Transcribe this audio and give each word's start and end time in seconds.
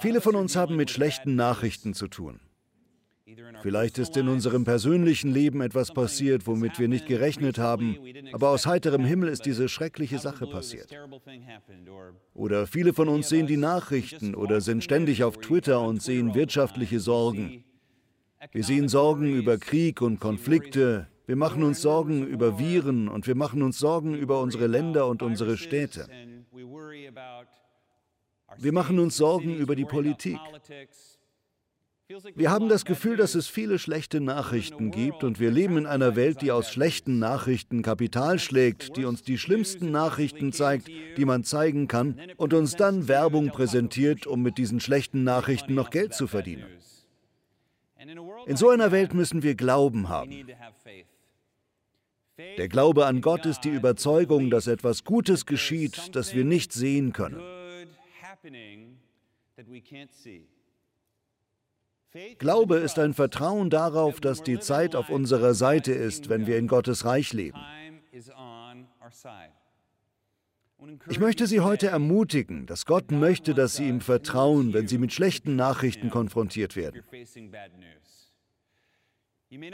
Viele 0.00 0.20
von 0.20 0.36
uns 0.36 0.56
haben 0.56 0.76
mit 0.76 0.90
schlechten 0.90 1.34
Nachrichten 1.34 1.94
zu 1.94 2.08
tun. 2.08 2.40
Vielleicht 3.62 3.98
ist 3.98 4.16
in 4.16 4.28
unserem 4.28 4.64
persönlichen 4.64 5.32
Leben 5.32 5.60
etwas 5.60 5.92
passiert, 5.92 6.46
womit 6.46 6.78
wir 6.78 6.88
nicht 6.88 7.06
gerechnet 7.06 7.58
haben, 7.58 7.98
aber 8.32 8.50
aus 8.50 8.66
heiterem 8.66 9.04
Himmel 9.04 9.28
ist 9.28 9.44
diese 9.44 9.68
schreckliche 9.68 10.18
Sache 10.18 10.46
passiert. 10.46 10.90
Oder 12.34 12.66
viele 12.66 12.92
von 12.92 13.08
uns 13.08 13.28
sehen 13.28 13.46
die 13.46 13.56
Nachrichten 13.56 14.34
oder 14.34 14.60
sind 14.60 14.84
ständig 14.84 15.24
auf 15.24 15.38
Twitter 15.38 15.80
und 15.82 16.02
sehen 16.02 16.34
wirtschaftliche 16.34 17.00
Sorgen. 17.00 17.64
Wir 18.52 18.64
sehen 18.64 18.88
Sorgen 18.88 19.34
über 19.34 19.58
Krieg 19.58 20.00
und 20.00 20.20
Konflikte, 20.20 21.08
wir 21.26 21.36
machen 21.36 21.62
uns 21.62 21.82
Sorgen 21.82 22.26
über 22.26 22.58
Viren 22.58 23.08
und 23.08 23.26
wir 23.26 23.34
machen 23.34 23.62
uns 23.62 23.78
Sorgen 23.78 24.14
über 24.14 24.40
unsere 24.40 24.66
Länder 24.66 25.06
und 25.08 25.22
unsere 25.22 25.58
Städte. 25.58 26.08
Wir 28.60 28.72
machen 28.72 28.98
uns 28.98 29.16
Sorgen 29.16 29.56
über 29.56 29.76
die 29.76 29.84
Politik. 29.84 30.38
Wir 32.34 32.50
haben 32.50 32.68
das 32.68 32.84
Gefühl, 32.84 33.16
dass 33.16 33.34
es 33.34 33.48
viele 33.48 33.78
schlechte 33.78 34.20
Nachrichten 34.20 34.90
gibt 34.90 35.24
und 35.24 35.38
wir 35.38 35.50
leben 35.50 35.76
in 35.76 35.86
einer 35.86 36.16
Welt, 36.16 36.40
die 36.40 36.50
aus 36.50 36.70
schlechten 36.70 37.18
Nachrichten 37.18 37.82
Kapital 37.82 38.38
schlägt, 38.38 38.96
die 38.96 39.04
uns 39.04 39.22
die 39.22 39.38
schlimmsten 39.38 39.90
Nachrichten 39.90 40.52
zeigt, 40.52 40.88
die 40.88 41.24
man 41.24 41.44
zeigen 41.44 41.86
kann 41.86 42.18
und 42.36 42.54
uns 42.54 42.76
dann 42.76 43.08
Werbung 43.08 43.50
präsentiert, 43.50 44.26
um 44.26 44.42
mit 44.42 44.56
diesen 44.58 44.80
schlechten 44.80 45.22
Nachrichten 45.22 45.74
noch 45.74 45.90
Geld 45.90 46.14
zu 46.14 46.26
verdienen. 46.26 46.66
In 48.46 48.56
so 48.56 48.70
einer 48.70 48.90
Welt 48.90 49.12
müssen 49.12 49.42
wir 49.42 49.54
Glauben 49.54 50.08
haben. 50.08 50.32
Der 52.56 52.68
Glaube 52.68 53.06
an 53.06 53.20
Gott 53.20 53.44
ist 53.46 53.60
die 53.64 53.70
Überzeugung, 53.70 54.48
dass 54.48 54.66
etwas 54.66 55.04
Gutes 55.04 55.44
geschieht, 55.44 56.16
das 56.16 56.34
wir 56.34 56.44
nicht 56.44 56.72
sehen 56.72 57.12
können. 57.12 57.42
Glaube 62.38 62.76
ist 62.76 62.98
ein 62.98 63.14
Vertrauen 63.14 63.70
darauf, 63.70 64.20
dass 64.20 64.42
die 64.42 64.58
Zeit 64.58 64.96
auf 64.96 65.10
unserer 65.10 65.54
Seite 65.54 65.92
ist, 65.92 66.28
wenn 66.28 66.46
wir 66.46 66.58
in 66.58 66.68
Gottes 66.68 67.04
Reich 67.04 67.32
leben. 67.32 67.58
Ich 71.08 71.18
möchte 71.18 71.46
Sie 71.46 71.60
heute 71.60 71.88
ermutigen, 71.88 72.66
dass 72.66 72.86
Gott 72.86 73.10
möchte, 73.10 73.52
dass 73.54 73.74
Sie 73.76 73.88
ihm 73.88 74.00
vertrauen, 74.00 74.72
wenn 74.72 74.86
Sie 74.86 74.98
mit 74.98 75.12
schlechten 75.12 75.56
Nachrichten 75.56 76.08
konfrontiert 76.08 76.76
werden. 76.76 77.02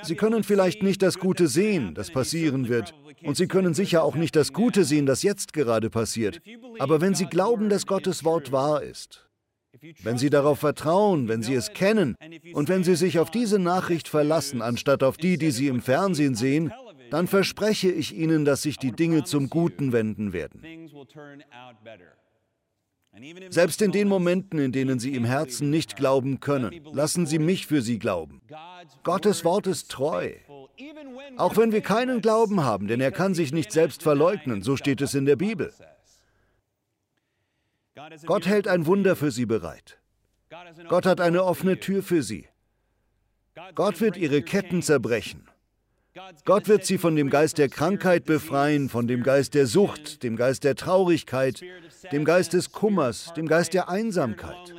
Sie 0.03 0.15
können 0.15 0.45
vielleicht 0.45 0.83
nicht 0.83 1.03
das 1.03 1.19
Gute 1.19 1.49
sehen, 1.49 1.95
das 1.95 2.11
passieren 2.11 2.69
wird, 2.69 2.95
und 3.25 3.37
Sie 3.37 3.49
können 3.49 3.75
sicher 3.75 4.05
auch 4.05 4.15
nicht 4.15 4.37
das 4.37 4.53
Gute 4.53 4.85
sehen, 4.85 5.07
das 5.07 5.23
jetzt 5.23 5.53
gerade 5.53 5.91
passiert. 5.91 6.41
Aber 6.79 7.01
wenn 7.01 7.15
Sie 7.15 7.27
glauben, 7.27 7.69
dass 7.69 7.87
Gottes 7.87 8.25
Wort 8.25 8.53
wahr 8.53 8.83
ist, 8.83 9.29
wenn 10.03 10.17
Sie 10.17 10.31
darauf 10.31 10.61
vertrauen, 10.61 11.29
wenn 11.29 11.43
Sie 11.43 11.55
es 11.55 11.73
kennen 11.73 12.17
und 12.53 12.69
wenn 12.69 12.85
Sie 12.85 12.95
sich 12.95 13.19
auf 13.19 13.31
diese 13.31 13.59
Nachricht 13.59 14.09
verlassen, 14.09 14.63
anstatt 14.63 15.03
auf 15.03 15.17
die, 15.17 15.39
die 15.39 15.51
Sie 15.51 15.67
im 15.67 15.81
Fernsehen 15.81 16.37
sehen, 16.37 16.73
dann 17.11 17.27
verspreche 17.27 17.91
ich 17.91 18.15
Ihnen, 18.15 18.45
dass 18.45 18.63
sich 18.63 18.77
die 18.77 18.93
Dinge 18.93 19.25
zum 19.25 19.51
Guten 19.51 19.93
wenden 19.93 20.33
werden. 20.33 20.63
Selbst 23.51 23.81
in 23.83 23.93
den 23.93 24.09
Momenten, 24.09 24.59
in 24.59 24.73
denen 24.73 24.99
Sie 24.99 25.15
im 25.15 25.25
Herzen 25.25 25.71
nicht 25.71 25.97
glauben 25.97 26.41
können, 26.41 26.85
lassen 26.93 27.27
Sie 27.27 27.39
mich 27.39 27.67
für 27.67 27.81
Sie 27.81 27.99
glauben. 27.99 28.41
Gottes 29.03 29.45
Wort 29.45 29.67
ist 29.67 29.91
treu. 29.91 30.33
Auch 31.37 31.57
wenn 31.57 31.73
wir 31.73 31.81
keinen 31.81 32.21
Glauben 32.21 32.65
haben, 32.65 32.89
denn 32.89 33.01
er 33.01 33.13
kann 33.13 33.35
sich 33.35 33.53
nicht 33.53 33.73
selbst 33.73 34.03
verleugnen, 34.03 34.63
so 34.63 34.77
steht 34.77 35.01
es 35.01 35.15
in 35.15 35.27
der 35.27 35.37
Bibel. 35.37 35.73
Gott 38.27 38.47
hält 38.47 38.67
ein 38.67 38.87
Wunder 38.87 39.15
für 39.15 39.31
Sie 39.31 39.47
bereit. 39.47 39.99
Gott 40.89 41.07
hat 41.07 41.21
eine 41.21 41.45
offene 41.45 41.79
Tür 41.79 42.03
für 42.03 42.23
Sie. 42.23 42.49
Gott 43.75 44.01
wird 44.01 44.17
Ihre 44.17 44.43
Ketten 44.43 44.83
zerbrechen. 44.83 45.49
Gott 46.45 46.69
wird 46.69 46.85
sie 46.85 46.97
von 46.97 47.17
dem 47.17 47.29
Geist 47.29 47.59
der 47.59 47.69
Krankheit 47.69 48.25
befreien, 48.25 48.89
von 48.89 49.09
dem 49.09 49.25
Geist 49.25 49.55
der 49.55 49.67
Sucht, 49.67 50.23
dem 50.23 50.37
Geist 50.37 50.63
der 50.63 50.77
Traurigkeit, 50.77 51.61
dem 52.13 52.25
Geist 52.25 52.53
des 52.53 52.73
Kummers, 52.73 53.33
dem 53.35 53.47
Geist 53.47 53.75
der 53.75 53.89
Einsamkeit. 53.89 54.75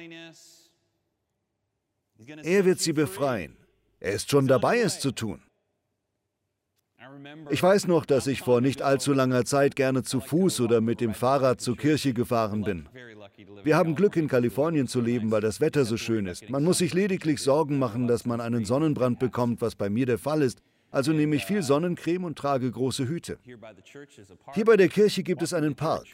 Er 2.43 2.65
wird 2.65 2.79
sie 2.79 2.93
befreien. 2.93 3.57
Er 3.99 4.13
ist 4.13 4.29
schon 4.29 4.47
dabei, 4.47 4.79
es 4.79 4.99
zu 4.99 5.11
tun. 5.11 5.41
Ich 7.49 7.61
weiß 7.61 7.87
noch, 7.87 8.05
dass 8.05 8.27
ich 8.27 8.41
vor 8.41 8.61
nicht 8.61 8.81
allzu 8.81 9.13
langer 9.13 9.45
Zeit 9.45 9.75
gerne 9.75 10.03
zu 10.03 10.19
Fuß 10.19 10.61
oder 10.61 10.81
mit 10.81 11.01
dem 11.01 11.13
Fahrrad 11.13 11.61
zur 11.61 11.77
Kirche 11.77 12.13
gefahren 12.13 12.63
bin. 12.63 12.87
Wir 13.63 13.77
haben 13.77 13.95
Glück, 13.95 14.15
in 14.15 14.27
Kalifornien 14.27 14.87
zu 14.87 15.01
leben, 15.01 15.31
weil 15.31 15.41
das 15.41 15.61
Wetter 15.61 15.85
so 15.85 15.97
schön 15.97 16.25
ist. 16.25 16.49
Man 16.49 16.63
muss 16.63 16.79
sich 16.79 16.93
lediglich 16.93 17.41
Sorgen 17.41 17.79
machen, 17.79 18.07
dass 18.07 18.25
man 18.25 18.41
einen 18.41 18.65
Sonnenbrand 18.65 19.19
bekommt, 19.19 19.61
was 19.61 19.75
bei 19.75 19.89
mir 19.89 20.05
der 20.05 20.17
Fall 20.17 20.41
ist. 20.41 20.61
Also 20.95 21.11
nehme 21.11 21.35
ich 21.35 21.43
viel 21.43 21.61
Sonnencreme 21.61 22.23
und 22.23 22.37
trage 22.37 22.71
große 22.71 23.05
Hüte. 23.09 23.37
Hier 23.43 23.59
bei 24.65 24.77
der 24.77 24.87
Kirche 24.87 25.23
gibt 25.23 25.41
es 25.41 25.53
einen 25.53 25.75
Park. 25.75 26.05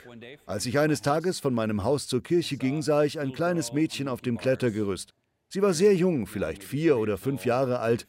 Als 0.47 0.65
ich 0.65 0.79
eines 0.79 1.03
Tages 1.03 1.39
von 1.39 1.53
meinem 1.53 1.83
Haus 1.83 2.07
zur 2.07 2.23
Kirche 2.23 2.57
ging, 2.57 2.81
sah 2.81 3.03
ich 3.03 3.19
ein 3.19 3.31
kleines 3.31 3.73
Mädchen 3.73 4.07
auf 4.07 4.21
dem 4.21 4.39
Klettergerüst. 4.39 5.13
Sie 5.49 5.61
war 5.61 5.75
sehr 5.75 5.93
jung, 5.93 6.25
vielleicht 6.25 6.63
vier 6.63 6.97
oder 6.97 7.19
fünf 7.19 7.45
Jahre 7.45 7.77
alt. 7.77 8.07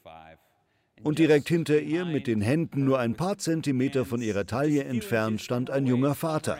Und 1.03 1.19
direkt 1.19 1.49
hinter 1.49 1.79
ihr, 1.79 2.07
mit 2.07 2.27
den 2.27 2.41
Händen 2.41 2.87
nur 2.87 2.99
ein 2.99 3.17
paar 3.17 3.37
Zentimeter 3.37 4.07
von 4.07 4.23
ihrer 4.23 4.47
Taille 4.47 4.85
entfernt, 4.85 5.43
stand 5.43 5.69
ein 5.69 5.87
junger 5.87 6.15
Vater. 6.15 6.59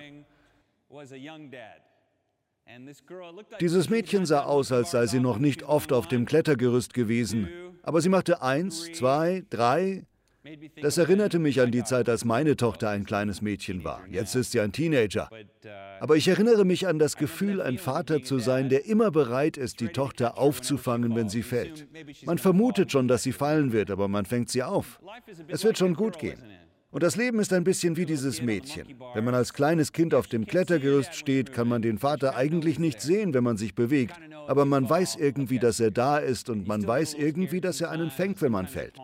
Dieses 3.61 3.89
Mädchen 3.91 4.27
sah 4.27 4.43
aus, 4.45 4.73
als 4.73 4.91
sei 4.91 5.07
sie 5.07 5.21
noch 5.21 5.39
nicht 5.39 5.63
oft 5.63 5.93
auf 5.93 6.09
dem 6.09 6.25
Klettergerüst 6.25 6.95
gewesen, 6.95 7.49
aber 7.83 8.01
sie 8.01 8.09
machte 8.09 8.43
eins, 8.43 8.91
zwei, 8.93 9.45
drei. 9.51 10.05
Das 10.81 10.99
erinnerte 10.99 11.39
mich 11.39 11.61
an 11.61 11.71
die 11.71 11.85
Zeit, 11.85 12.09
als 12.09 12.25
meine 12.25 12.57
Tochter 12.57 12.91
ein 12.91 13.05
kleines 13.05 13.43
Mädchen 13.43 13.85
war. 13.85 14.03
Jetzt 14.11 14.35
ist 14.35 14.53
sie 14.53 14.61
ein 14.61 14.73
Teenager. 14.73 15.29
Aber 16.01 16.17
ich 16.17 16.27
erinnere 16.27 16.65
mich 16.65 16.89
an 16.89 16.99
das 16.99 17.17
Gefühl, 17.17 17.63
ein 17.63 17.79
Vater 17.79 18.25
zu 18.25 18.41
sein, 18.41 18.69
der 18.69 18.87
immer 18.87 19.13
bereit 19.13 19.57
ist, 19.57 19.79
die 19.79 19.89
Tochter 19.89 20.39
aufzufangen, 20.39 21.15
wenn 21.15 21.29
sie 21.29 21.45
fällt. 21.45 21.87
Man 22.25 22.39
vermutet 22.39 22.91
schon, 22.91 23.07
dass 23.07 23.23
sie 23.23 23.33
fallen 23.33 23.73
wird, 23.73 23.91
aber 23.91 24.09
man 24.09 24.25
fängt 24.25 24.51
sie 24.51 24.65
auf. 24.65 25.01
Es 25.47 25.63
wird 25.63 25.79
schon 25.79 25.95
gut 25.95 26.19
gehen. 26.19 26.43
Und 26.93 27.03
das 27.03 27.17
Leben 27.17 27.41
ist 27.41 27.55
ein 27.55 27.65
bisschen 27.65 27.97
wie 27.97 28.05
dieses 28.05 28.43
Mädchen. 28.43 28.87
Wenn 29.15 29.25
man 29.25 29.35
als 29.35 29.55
kleines 29.55 29.93
Kind 29.93 30.13
auf 30.13 30.27
dem 30.27 30.45
Klettergerüst 30.45 31.15
steht, 31.15 31.51
kann 31.51 31.67
man 31.67 31.81
den 31.81 31.97
Vater 31.97 32.37
eigentlich 32.37 32.79
nicht 32.79 33.01
sehen, 33.01 33.33
wenn 33.33 33.43
man 33.43 33.57
sich 33.57 33.75
bewegt. 33.75 34.15
Aber 34.47 34.67
man 34.67 34.89
weiß 34.89 35.17
irgendwie, 35.17 35.59
dass 35.59 35.81
er 35.81 35.91
da 35.91 36.19
ist 36.19 36.51
und 36.51 36.69
man 36.69 36.87
weiß 36.87 37.15
irgendwie, 37.15 37.63
dass 37.63 37.81
er 37.81 37.91
einen 37.91 38.11
fängt, 38.11 38.43
wenn 38.43 38.53
man 38.53 38.67
fällt. 38.67 38.99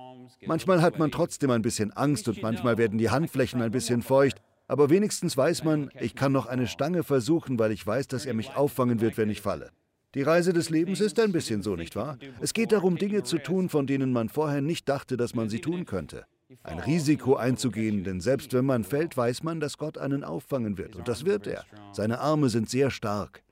Manchmal 0.47 0.83
hat 0.83 0.99
man 0.99 1.11
trotzdem 1.11 1.51
ein 1.51 1.63
bisschen 1.63 1.91
Angst 1.93 2.29
und 2.29 2.43
manchmal 2.43 2.77
werden 2.77 2.99
die 2.99 3.09
Handflächen 3.09 3.63
ein 3.63 3.71
bisschen 3.71 4.03
feucht. 4.03 4.37
Aber 4.67 4.91
wenigstens 4.91 5.35
weiß 5.35 5.65
man, 5.65 5.91
ich 5.99 6.15
kann 6.15 6.31
noch 6.31 6.45
eine 6.45 6.67
Stange 6.67 7.05
versuchen, 7.05 7.59
weil 7.59 7.73
ich 7.73 7.87
weiß, 7.87 8.07
dass 8.09 8.27
er 8.27 8.35
mich 8.35 8.55
auffangen 8.55 9.01
wird, 9.01 9.17
wenn 9.17 9.31
ich 9.31 9.41
falle. 9.41 9.71
Die 10.15 10.23
Reise 10.23 10.53
des 10.53 10.69
Lebens 10.69 11.01
ist 11.01 11.19
ein 11.21 11.33
bisschen 11.33 11.63
so, 11.63 11.75
nicht 11.75 11.97
wahr? 11.97 12.19
Es 12.43 12.53
geht 12.53 12.73
darum, 12.73 12.99
Dinge 12.99 13.23
zu 13.23 13.39
tun, 13.39 13.71
von 13.71 13.87
denen 13.87 14.13
man 14.13 14.29
vorher 14.29 14.61
nicht 14.61 14.91
dachte, 14.91 15.17
dass 15.17 15.35
man 15.35 15.49
sie 15.49 15.61
tun 15.61 15.87
könnte. 15.87 16.27
Ein 16.63 16.79
Risiko 16.79 17.37
einzugehen, 17.37 18.05
denn 18.05 18.21
selbst 18.21 18.53
wenn 18.55 18.65
man 18.65 18.85
fällt, 18.85 19.17
weiß 19.17 19.43
man, 19.43 19.61
dass 19.61 19.77
Gott 19.77 19.99
einen 19.99 20.25
auffangen 20.25 20.79
wird. 20.79 20.97
Und 20.97 21.07
das 21.07 21.25
wird 21.25 21.47
er. 21.47 21.65
Seine 21.93 22.21
Arme 22.21 22.49
sind 22.49 22.71
sehr 22.71 22.91
stark. 22.91 23.43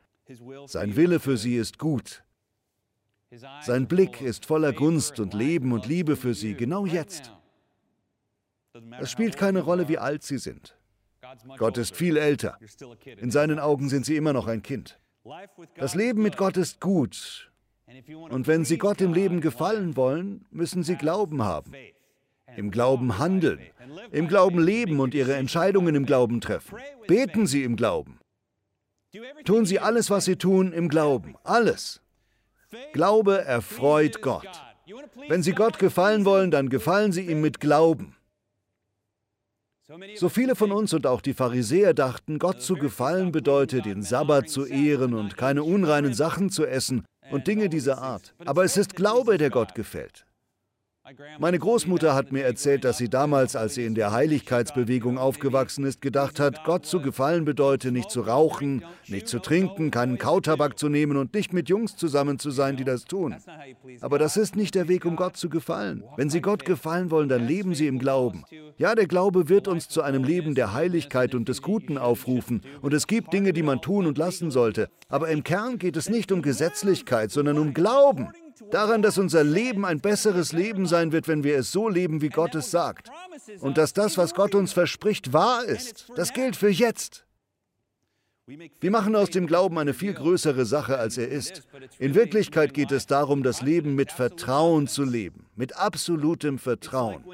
Sein 0.67 0.97
Wille 0.97 1.21
für 1.21 1.37
sie 1.37 1.57
ist 1.57 1.79
gut. 1.79 2.25
Sein 3.61 3.87
Blick 3.87 4.23
ist 4.23 4.47
voller 4.47 4.73
Gunst 4.73 5.21
und 5.21 5.35
Leben 5.35 5.73
und 5.73 5.87
Liebe 5.87 6.17
für 6.17 6.35
sie, 6.35 6.55
genau 6.55 6.87
jetzt. 6.87 7.33
Es 8.99 9.11
spielt 9.11 9.37
keine 9.37 9.61
Rolle, 9.61 9.89
wie 9.89 9.99
alt 9.99 10.23
sie 10.23 10.39
sind. 10.39 10.77
Gott 11.59 11.77
ist 11.77 11.97
viel 11.97 12.17
älter. 12.17 12.59
In 13.17 13.31
seinen 13.31 13.59
Augen 13.59 13.89
sind 13.89 14.07
sie 14.07 14.17
immer 14.17 14.33
noch 14.33 14.47
ein 14.47 14.63
Kind. 14.63 14.99
Das 15.77 15.95
Leben 15.95 16.23
mit 16.23 16.37
Gott 16.37 16.57
ist 16.57 16.81
gut. 16.81 17.51
Und 18.31 18.47
wenn 18.47 18.65
Sie 18.65 18.79
Gott 18.79 19.01
im 19.01 19.13
Leben 19.13 19.41
gefallen 19.41 19.97
wollen, 19.97 20.45
müssen 20.51 20.83
Sie 20.83 20.97
Glauben 20.97 21.43
haben. 21.43 21.73
Im 22.57 22.71
Glauben 22.71 23.19
handeln. 23.19 23.61
Im 24.13 24.29
Glauben 24.29 24.59
leben 24.59 25.01
und 25.01 25.15
Ihre 25.15 25.35
Entscheidungen 25.35 25.95
im 25.95 26.07
Glauben 26.07 26.41
treffen. 26.41 26.79
Beten 27.07 27.47
Sie 27.47 27.65
im 27.65 27.77
Glauben. 27.77 28.19
Tun 29.45 29.65
Sie 29.67 29.79
alles, 29.79 30.11
was 30.11 30.25
Sie 30.25 30.37
tun, 30.37 30.73
im 30.73 30.89
Glauben. 30.89 31.37
Alles. 31.45 32.01
Glaube 32.93 33.45
erfreut 33.45 34.23
Gott. 34.23 34.49
Wenn 35.29 35.43
Sie 35.43 35.53
Gott 35.53 35.79
gefallen 35.79 36.25
wollen, 36.25 36.51
dann 36.51 36.69
gefallen 36.69 37.13
Sie 37.13 37.23
ihm 37.23 37.41
mit 37.41 37.61
Glauben. 37.61 38.17
So 40.17 40.29
viele 40.29 40.57
von 40.57 40.73
uns 40.73 40.93
und 40.95 41.07
auch 41.07 41.21
die 41.21 41.35
Pharisäer 41.35 41.95
dachten, 41.95 42.41
Gott 42.41 42.61
zu 42.61 42.75
gefallen 42.75 43.31
bedeutet, 43.31 43.85
den 43.85 44.03
Sabbat 44.03 44.49
zu 44.49 44.67
ehren 44.67 45.15
und 45.15 45.37
keine 45.37 45.63
unreinen 45.63 46.13
Sachen 46.13 46.51
zu 46.51 46.67
essen 46.67 47.05
und 47.31 47.47
Dinge 47.47 47.69
dieser 47.69 47.99
Art. 47.99 48.35
Aber 48.45 48.65
es 48.65 48.77
ist 48.77 48.97
Glaube, 48.97 49.39
der 49.39 49.51
Gott 49.51 49.75
gefällt. 49.75 50.27
Meine 51.39 51.59
Großmutter 51.59 52.15
hat 52.15 52.33
mir 52.33 52.43
erzählt, 52.43 52.85
dass 52.85 52.99
sie 52.99 53.09
damals, 53.09 53.55
als 53.55 53.75
sie 53.75 53.85
in 53.85 53.95
der 53.95 54.11
Heiligkeitsbewegung 54.11 55.19
aufgewachsen 55.19 55.85
ist, 55.85 56.01
gedacht 56.01 56.41
hat, 56.41 56.65
Gott 56.65 56.85
zu 56.85 57.01
gefallen 57.01 57.45
bedeutet 57.45 57.93
nicht 57.93 58.11
zu 58.11 58.23
rauchen, 58.23 58.85
nicht 59.07 59.29
zu 59.29 59.39
trinken, 59.39 59.93
keinen 59.93 60.19
Kautabak 60.19 60.79
zu 60.79 60.89
nehmen 60.89 61.17
und 61.17 61.33
nicht 61.33 61.53
mit 61.53 61.69
Jungs 61.69 61.97
zusammen 61.97 62.41
zu 62.41 62.51
sein, 62.51 62.77
die 62.77 62.85
das 62.85 63.05
tun. 63.05 63.37
Aber 64.01 64.19
das 64.19 64.37
ist 64.37 64.57
nicht 64.57 64.75
der 64.75 64.89
Weg, 64.89 65.05
um 65.05 65.15
Gott 65.15 65.37
zu 65.37 65.49
gefallen. 65.49 66.03
Wenn 66.17 66.29
Sie 66.29 66.41
Gott 66.41 66.65
gefallen 66.65 67.11
wollen, 67.13 67.29
dann 67.29 67.47
leben 67.47 67.75
Sie 67.75 67.87
im 67.87 68.01
Glauben. 68.01 68.45
Ja, 68.77 68.97
der 68.97 69.07
Glaube 69.07 69.49
wird 69.49 69.69
uns 69.69 69.89
zu 69.89 70.03
einem 70.03 70.25
Leben 70.25 70.57
der 70.57 70.73
Heiligkeit 70.73 71.37
und 71.37 71.49
des 71.49 71.63
Guten 71.63 71.99
aufrufen. 71.99 72.63
Und 72.83 72.93
es 72.93 73.07
gibt 73.07 73.33
Dinge, 73.33 73.53
die 73.53 73.63
man 73.63 73.81
tun 73.81 74.07
und 74.07 74.19
lassen 74.19 74.51
sollte. 74.51 74.89
Aber 75.09 75.29
im 75.29 75.45
Kern 75.45 75.79
geht 75.79 75.97
es 75.97 76.09
nicht 76.09 76.33
um 76.33 76.43
Gesetzlichkeit, 76.43 77.31
sondern 77.31 77.59
um 77.59 77.75
Glauben. 77.75 78.29
Daran, 78.71 79.03
dass 79.03 79.19
unser 79.19 79.45
Leben 79.45 79.85
ein 79.85 80.01
besseres 80.01 80.53
Leben 80.53 80.87
sein 80.87 81.13
wird, 81.13 81.29
wenn 81.29 81.45
wir 81.45 81.59
es 81.59 81.73
so 81.73 81.89
leben, 81.89 82.23
wie 82.23 82.29
Gott 82.29 82.55
es 82.55 82.71
sagt. 82.71 83.11
Und 83.61 83.79
dass 83.79 83.93
das, 83.93 84.17
was 84.17 84.35
Gott 84.35 84.55
uns 84.55 84.73
verspricht, 84.73 85.33
wahr 85.33 85.65
ist. 85.65 86.11
Das 86.17 86.33
gilt 86.33 86.57
für 86.57 86.71
jetzt. 86.71 87.27
Wir 88.81 88.93
machen 88.93 89.17
aus 89.17 89.31
dem 89.31 89.49
Glauben 89.49 89.77
eine 89.77 89.93
viel 89.93 90.15
größere 90.15 90.67
Sache, 90.67 90.99
als 90.99 91.19
er 91.19 91.29
ist. 91.29 91.67
In 91.99 92.15
Wirklichkeit 92.15 92.75
geht 92.75 92.93
es 92.93 93.07
darum, 93.07 93.43
das 93.43 93.61
Leben 93.61 93.97
mit 93.97 94.13
Vertrauen 94.13 94.87
zu 94.87 95.03
leben, 95.03 95.47
mit 95.57 95.77
absolutem 95.77 96.59
Vertrauen. 96.59 97.25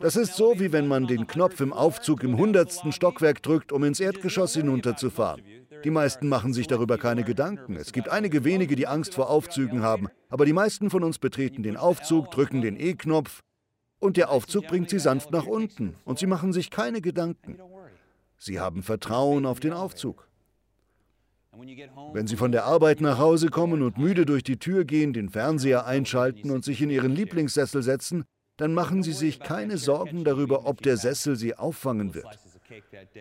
Das 0.00 0.16
ist 0.16 0.34
so, 0.34 0.58
wie 0.58 0.72
wenn 0.72 0.88
man 0.88 1.06
den 1.06 1.26
Knopf 1.26 1.60
im 1.60 1.72
Aufzug 1.72 2.24
im 2.24 2.36
hundertsten 2.36 2.92
Stockwerk 2.92 3.42
drückt, 3.42 3.70
um 3.72 3.84
ins 3.84 4.00
Erdgeschoss 4.00 4.54
hinunterzufahren. 4.54 5.42
Die 5.84 5.90
meisten 5.90 6.28
machen 6.28 6.52
sich 6.52 6.66
darüber 6.66 6.98
keine 6.98 7.22
Gedanken. 7.22 7.76
Es 7.76 7.92
gibt 7.92 8.08
einige 8.08 8.44
wenige, 8.44 8.74
die 8.74 8.88
Angst 8.88 9.14
vor 9.14 9.30
Aufzügen 9.30 9.82
haben, 9.82 10.08
aber 10.28 10.44
die 10.44 10.52
meisten 10.52 10.90
von 10.90 11.04
uns 11.04 11.18
betreten 11.18 11.62
den 11.62 11.76
Aufzug, 11.76 12.30
drücken 12.30 12.60
den 12.60 12.78
E-Knopf 12.78 13.42
und 14.00 14.16
der 14.16 14.30
Aufzug 14.30 14.66
bringt 14.66 14.90
sie 14.90 14.98
sanft 14.98 15.30
nach 15.30 15.46
unten 15.46 15.94
und 16.04 16.18
sie 16.18 16.26
machen 16.26 16.52
sich 16.52 16.70
keine 16.70 17.00
Gedanken. 17.00 17.58
Sie 18.36 18.58
haben 18.58 18.82
Vertrauen 18.82 19.46
auf 19.46 19.60
den 19.60 19.72
Aufzug. 19.72 20.28
Wenn 22.12 22.28
Sie 22.28 22.36
von 22.36 22.52
der 22.52 22.66
Arbeit 22.66 23.00
nach 23.00 23.18
Hause 23.18 23.48
kommen 23.48 23.82
und 23.82 23.98
müde 23.98 24.24
durch 24.24 24.44
die 24.44 24.58
Tür 24.58 24.84
gehen, 24.84 25.12
den 25.12 25.28
Fernseher 25.28 25.86
einschalten 25.86 26.52
und 26.52 26.64
sich 26.64 26.80
in 26.80 26.90
Ihren 26.90 27.12
Lieblingssessel 27.12 27.82
setzen, 27.82 28.24
dann 28.58 28.74
machen 28.74 29.02
Sie 29.02 29.12
sich 29.12 29.40
keine 29.40 29.78
Sorgen 29.78 30.24
darüber, 30.24 30.66
ob 30.66 30.82
der 30.82 30.98
Sessel 30.98 31.36
Sie 31.36 31.54
auffangen 31.54 32.14
wird. 32.14 32.38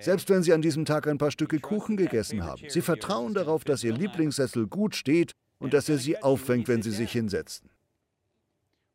Selbst 0.02 0.30
wenn 0.30 0.44
Sie 0.44 0.52
an 0.52 0.62
diesem 0.62 0.84
Tag 0.84 1.08
ein 1.08 1.18
paar 1.18 1.32
Stücke 1.32 1.60
Kuchen 1.60 1.96
gegessen 1.96 2.44
haben, 2.44 2.64
Sie 2.68 2.82
vertrauen 2.82 3.34
darauf, 3.34 3.64
dass 3.64 3.84
Ihr 3.84 3.94
Lieblingssessel 3.94 4.68
gut 4.68 4.96
steht 4.96 5.32
und 5.60 5.74
dass 5.74 5.88
er 5.88 5.98
Sie 5.98 6.22
auffängt, 6.22 6.68
wenn 6.68 6.82
Sie 6.82 6.92
sich 6.92 7.12
hinsetzen. 7.12 7.70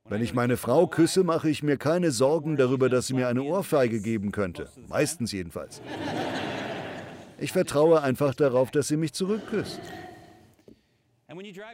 Wenn 0.09 0.21
ich 0.21 0.35
meine 0.35 0.57
Frau 0.57 0.89
küsse, 0.89 1.23
mache 1.23 1.49
ich 1.49 1.63
mir 1.63 1.77
keine 1.77 2.11
Sorgen 2.11 2.57
darüber, 2.57 2.89
dass 2.89 3.07
sie 3.07 3.15
mir 3.15 3.29
eine 3.29 3.45
Ohrfeige 3.45 4.01
geben 4.01 4.33
könnte. 4.33 4.69
Meistens 4.89 5.31
jedenfalls. 5.31 5.81
Ich 7.39 7.53
vertraue 7.53 8.03
einfach 8.03 8.35
darauf, 8.35 8.71
dass 8.73 8.89
sie 8.89 8.97
mich 8.97 9.13
zurückküsst. 9.13 9.81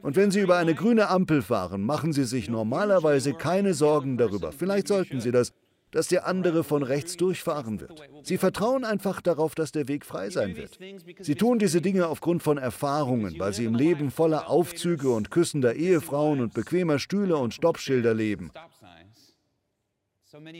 Und 0.03 0.17
wenn 0.17 0.31
Sie 0.31 0.41
über 0.41 0.57
eine 0.57 0.75
grüne 0.75 1.09
Ampel 1.09 1.43
fahren, 1.43 1.83
machen 1.83 2.13
Sie 2.13 2.25
sich 2.25 2.49
normalerweise 2.49 3.35
keine 3.35 3.75
Sorgen 3.75 4.17
darüber. 4.17 4.53
Vielleicht 4.53 4.89
sollten 4.89 5.21
Sie 5.21 5.31
das, 5.31 5.53
dass 5.91 6.09
der 6.09 6.27
andere 6.27 6.65
von 6.65 6.83
rechts 6.83 7.17
durchfahren 7.17 7.81
wird. 7.81 8.03
Sie 8.23 8.37
vertrauen 8.37 8.85
einfach 8.85 9.21
darauf, 9.21 9.55
dass 9.55 9.73
der 9.73 9.89
Weg 9.89 10.05
frei 10.05 10.31
sein 10.31 10.57
wird. 10.57 10.79
Sie 11.21 11.35
tun 11.35 11.59
diese 11.59 11.81
Dinge 11.81 12.09
aufgrund 12.09 12.43
von 12.43 12.59
Erfahrungen, 12.59 13.39
weil 13.39 13.53
sie 13.53 13.65
im 13.65 13.75
Leben 13.75 14.11
voller 14.11 14.51
Aufzüge 14.51 15.11
und 15.11 15.31
küssender 15.31 15.75
Ehefrauen 15.75 16.41
und 16.41 16.53
bequemer 16.55 16.99
Stühle 16.99 17.37
und 17.37 17.55
Stoppschilder 17.55 18.15
leben. 18.15 18.51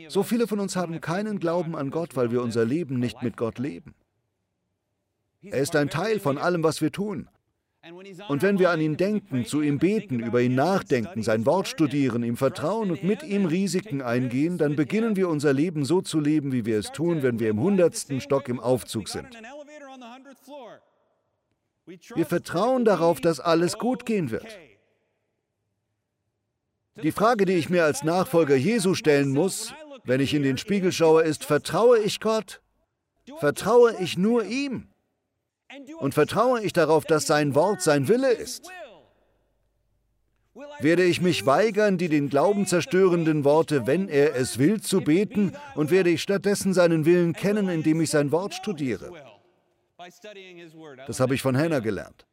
So 0.07 0.23
viele 0.23 0.47
von 0.47 0.59
uns 0.59 0.75
haben 0.75 0.99
keinen 0.99 1.39
Glauben 1.39 1.75
an 1.75 1.91
Gott, 1.91 2.15
weil 2.15 2.31
wir 2.31 2.41
unser 2.41 2.65
Leben 2.65 2.99
nicht 2.99 3.21
mit 3.21 3.37
Gott 3.37 3.59
leben. 3.59 3.93
Er 5.41 5.61
ist 5.61 5.75
ein 5.75 5.89
Teil 5.89 6.19
von 6.19 6.37
allem, 6.37 6.63
was 6.63 6.81
wir 6.81 6.91
tun. 6.91 7.29
Und 8.27 8.41
wenn 8.41 8.59
wir 8.59 8.69
an 8.69 8.79
ihn 8.79 8.97
denken, 8.97 9.45
zu 9.45 9.61
ihm 9.61 9.79
beten, 9.79 10.19
über 10.19 10.41
ihn 10.41 10.55
nachdenken, 10.55 11.23
sein 11.23 11.45
Wort 11.45 11.67
studieren, 11.67 12.23
ihm 12.23 12.37
vertrauen 12.37 12.91
und 12.91 13.03
mit 13.03 13.23
ihm 13.23 13.45
Risiken 13.45 14.01
eingehen, 14.01 14.57
dann 14.57 14.75
beginnen 14.75 15.15
wir 15.15 15.27
unser 15.27 15.53
Leben 15.53 15.83
so 15.85 16.01
zu 16.01 16.19
leben, 16.19 16.51
wie 16.51 16.65
wir 16.65 16.79
es 16.79 16.91
tun, 16.91 17.23
wenn 17.23 17.39
wir 17.39 17.49
im 17.49 17.59
hundertsten 17.59 18.21
Stock 18.21 18.47
im 18.47 18.59
Aufzug 18.59 19.09
sind. 19.09 19.27
Wir 22.15 22.25
vertrauen 22.25 22.85
darauf, 22.85 23.19
dass 23.19 23.39
alles 23.39 23.77
gut 23.77 24.05
gehen 24.05 24.31
wird. 24.31 24.47
Die 27.01 27.11
Frage, 27.11 27.45
die 27.45 27.53
ich 27.53 27.69
mir 27.69 27.85
als 27.85 28.03
Nachfolger 28.03 28.55
Jesu 28.55 28.93
stellen 28.93 29.31
muss, 29.31 29.73
wenn 30.03 30.19
ich 30.19 30.33
in 30.33 30.43
den 30.43 30.57
Spiegel 30.57 30.91
schaue, 30.91 31.23
ist, 31.23 31.45
vertraue 31.45 31.99
ich 31.99 32.19
Gott? 32.19 32.61
Vertraue 33.39 33.95
ich 33.99 34.17
nur 34.17 34.43
ihm? 34.43 34.88
Und 35.99 36.13
vertraue 36.13 36.61
ich 36.61 36.73
darauf, 36.73 37.05
dass 37.05 37.27
sein 37.27 37.55
Wort 37.55 37.81
sein 37.81 38.07
Wille 38.07 38.31
ist? 38.31 38.69
Werde 40.79 41.03
ich 41.03 41.21
mich 41.21 41.45
weigern, 41.45 41.97
die 41.97 42.09
den 42.09 42.29
Glauben 42.29 42.65
zerstörenden 42.65 43.43
Worte, 43.43 43.87
wenn 43.87 44.09
er 44.09 44.35
es 44.35 44.57
will, 44.57 44.81
zu 44.81 45.01
beten, 45.01 45.53
und 45.75 45.91
werde 45.91 46.09
ich 46.09 46.21
stattdessen 46.21 46.73
seinen 46.73 47.05
Willen 47.05 47.33
kennen, 47.33 47.69
indem 47.69 48.01
ich 48.01 48.09
sein 48.09 48.31
Wort 48.31 48.53
studiere? 48.53 49.11
Das 51.07 51.19
habe 51.19 51.35
ich 51.35 51.41
von 51.41 51.55
Hannah 51.55 51.79
gelernt. 51.79 52.25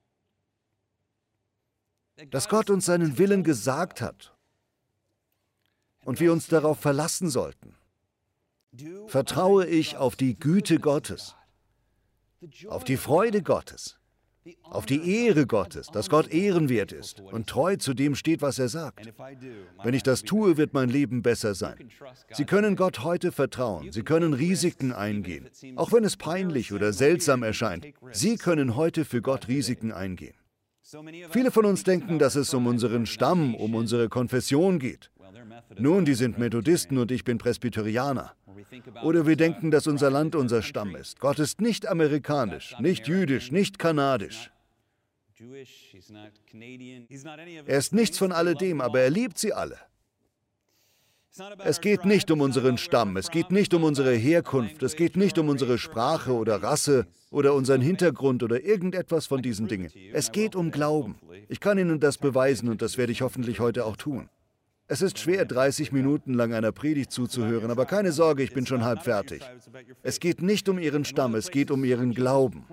Dass 2.30 2.48
Gott 2.48 2.70
uns 2.70 2.86
seinen 2.86 3.18
Willen 3.18 3.44
gesagt 3.44 4.00
hat 4.00 4.32
und 6.04 6.20
wir 6.20 6.32
uns 6.32 6.46
darauf 6.46 6.80
verlassen 6.80 7.28
sollten. 7.28 7.76
Vertraue 9.08 9.66
ich 9.66 9.96
auf 9.96 10.16
die 10.16 10.38
Güte 10.38 10.78
Gottes 10.78 11.36
auf 12.68 12.84
die 12.84 12.96
Freude 12.96 13.42
Gottes, 13.42 13.98
auf 14.62 14.86
die 14.86 15.24
Ehre 15.24 15.46
Gottes, 15.46 15.88
dass 15.88 16.08
Gott 16.08 16.32
ehrenwert 16.32 16.92
ist 16.92 17.20
und 17.20 17.48
treu 17.48 17.76
zu 17.76 17.94
dem 17.94 18.14
steht, 18.14 18.42
was 18.42 18.58
er 18.58 18.68
sagt. 18.68 19.12
Wenn 19.82 19.94
ich 19.94 20.02
das 20.02 20.22
tue, 20.22 20.56
wird 20.56 20.72
mein 20.72 20.88
Leben 20.88 21.22
besser 21.22 21.54
sein. 21.54 21.76
Sie 22.32 22.44
können 22.44 22.76
Gott 22.76 23.02
heute 23.02 23.32
vertrauen. 23.32 23.90
Sie 23.90 24.02
können 24.02 24.34
Risiken 24.34 24.92
eingehen, 24.92 25.48
auch 25.76 25.92
wenn 25.92 26.04
es 26.04 26.16
peinlich 26.16 26.72
oder 26.72 26.92
seltsam 26.92 27.42
erscheint. 27.42 27.86
Sie 28.12 28.36
können 28.36 28.76
heute 28.76 29.04
für 29.04 29.22
Gott 29.22 29.48
Risiken 29.48 29.92
eingehen. 29.92 30.34
Viele 31.30 31.50
von 31.50 31.64
uns 31.64 31.82
denken, 31.82 32.20
dass 32.20 32.36
es 32.36 32.54
um 32.54 32.68
unseren 32.68 33.06
Stamm, 33.06 33.56
um 33.56 33.74
unsere 33.74 34.08
Konfession 34.08 34.78
geht. 34.78 35.10
Nun, 35.78 36.04
die 36.04 36.14
sind 36.14 36.38
Methodisten 36.38 36.98
und 36.98 37.10
ich 37.10 37.24
bin 37.24 37.38
Presbyterianer. 37.38 38.34
Oder 39.02 39.26
wir 39.26 39.36
denken, 39.36 39.70
dass 39.70 39.86
unser 39.86 40.10
Land 40.10 40.34
unser 40.34 40.62
Stamm 40.62 40.96
ist. 40.96 41.20
Gott 41.20 41.38
ist 41.38 41.60
nicht 41.60 41.86
amerikanisch, 41.86 42.74
nicht 42.78 43.06
jüdisch, 43.06 43.52
nicht 43.52 43.78
kanadisch. 43.78 44.50
Er 47.66 47.78
ist 47.78 47.92
nichts 47.92 48.18
von 48.18 48.32
alledem, 48.32 48.80
aber 48.80 49.00
er 49.00 49.10
liebt 49.10 49.38
sie 49.38 49.52
alle. 49.52 49.78
Es 51.58 51.82
geht 51.82 52.06
nicht 52.06 52.30
um 52.30 52.40
unseren 52.40 52.78
Stamm, 52.78 53.18
es 53.18 53.30
geht 53.30 53.50
nicht 53.50 53.74
um 53.74 53.84
unsere 53.84 54.14
Herkunft, 54.14 54.82
es 54.82 54.96
geht 54.96 55.16
nicht 55.16 55.38
um 55.38 55.50
unsere 55.50 55.76
Sprache 55.76 56.32
oder 56.32 56.62
Rasse 56.62 57.06
oder 57.30 57.52
unseren 57.52 57.82
Hintergrund 57.82 58.42
oder 58.42 58.64
irgendetwas 58.64 59.26
von 59.26 59.42
diesen 59.42 59.68
Dingen. 59.68 59.92
Es 60.14 60.32
geht 60.32 60.56
um 60.56 60.70
Glauben. 60.70 61.16
Ich 61.48 61.60
kann 61.60 61.76
Ihnen 61.76 62.00
das 62.00 62.16
beweisen 62.16 62.70
und 62.70 62.80
das 62.80 62.96
werde 62.96 63.12
ich 63.12 63.20
hoffentlich 63.20 63.60
heute 63.60 63.84
auch 63.84 63.96
tun. 63.96 64.30
Es 64.88 65.02
ist 65.02 65.18
schwer, 65.18 65.44
30 65.44 65.90
Minuten 65.90 66.32
lang 66.34 66.54
einer 66.54 66.70
Predigt 66.70 67.10
zuzuhören, 67.10 67.72
aber 67.72 67.86
keine 67.86 68.12
Sorge, 68.12 68.44
ich 68.44 68.52
bin 68.54 68.66
schon 68.66 68.84
halb 68.84 69.02
fertig. 69.02 69.42
Es 70.04 70.20
geht 70.20 70.42
nicht 70.42 70.68
um 70.68 70.78
ihren 70.78 71.04
Stamm, 71.04 71.34
es 71.34 71.50
geht 71.50 71.72
um 71.72 71.82
ihren 71.82 72.14
Glauben. 72.14 72.64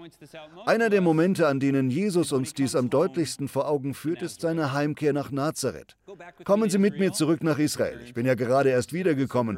Einer 0.68 0.92
der 0.92 1.02
Momente, 1.02 1.48
an 1.48 1.60
denen 1.60 1.90
Jesus 1.90 2.32
uns 2.32 2.54
dies 2.54 2.76
am 2.76 2.92
deutlichsten 2.92 3.48
vor 3.48 3.68
Augen 3.68 3.96
führt, 3.96 4.22
ist 4.22 4.42
seine 4.42 4.74
Heimkehr 4.74 5.12
nach 5.12 5.32
Nazareth. 5.32 5.98
Kommen 6.44 6.70
Sie 6.70 6.78
mit 6.78 7.00
mir 7.00 7.14
zurück 7.14 7.44
nach 7.44 7.58
Israel. 7.58 8.00
Ich 8.04 8.14
bin 8.14 8.28
ja 8.28 8.36
gerade 8.36 8.70
erst 8.70 8.94
wiedergekommen. 8.94 9.58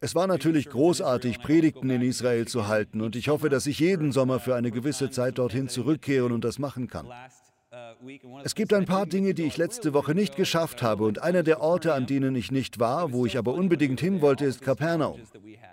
Es 0.00 0.14
war 0.14 0.26
natürlich 0.26 0.70
großartig, 0.70 1.40
Predigten 1.40 1.90
in 1.90 2.00
Israel 2.00 2.46
zu 2.46 2.68
halten, 2.68 3.02
und 3.02 3.16
ich 3.16 3.28
hoffe, 3.28 3.50
dass 3.50 3.66
ich 3.66 3.80
jeden 3.80 4.12
Sommer 4.12 4.40
für 4.40 4.54
eine 4.54 4.70
gewisse 4.70 5.10
Zeit 5.10 5.38
dorthin 5.38 5.68
zurückkehren 5.68 6.32
und 6.32 6.44
das 6.44 6.58
machen 6.58 6.86
kann. 6.86 7.06
Es 8.44 8.54
gibt 8.54 8.72
ein 8.72 8.84
paar 8.84 9.06
Dinge, 9.06 9.34
die 9.34 9.44
ich 9.44 9.56
letzte 9.56 9.92
Woche 9.94 10.14
nicht 10.14 10.36
geschafft 10.36 10.82
habe 10.82 11.04
und 11.04 11.22
einer 11.22 11.42
der 11.42 11.60
Orte, 11.60 11.94
an 11.94 12.06
denen 12.06 12.34
ich 12.34 12.50
nicht 12.50 12.78
war, 12.78 13.12
wo 13.12 13.26
ich 13.26 13.38
aber 13.38 13.54
unbedingt 13.54 14.00
hin 14.00 14.20
wollte, 14.20 14.44
ist 14.44 14.62
Kapernaum. 14.62 15.20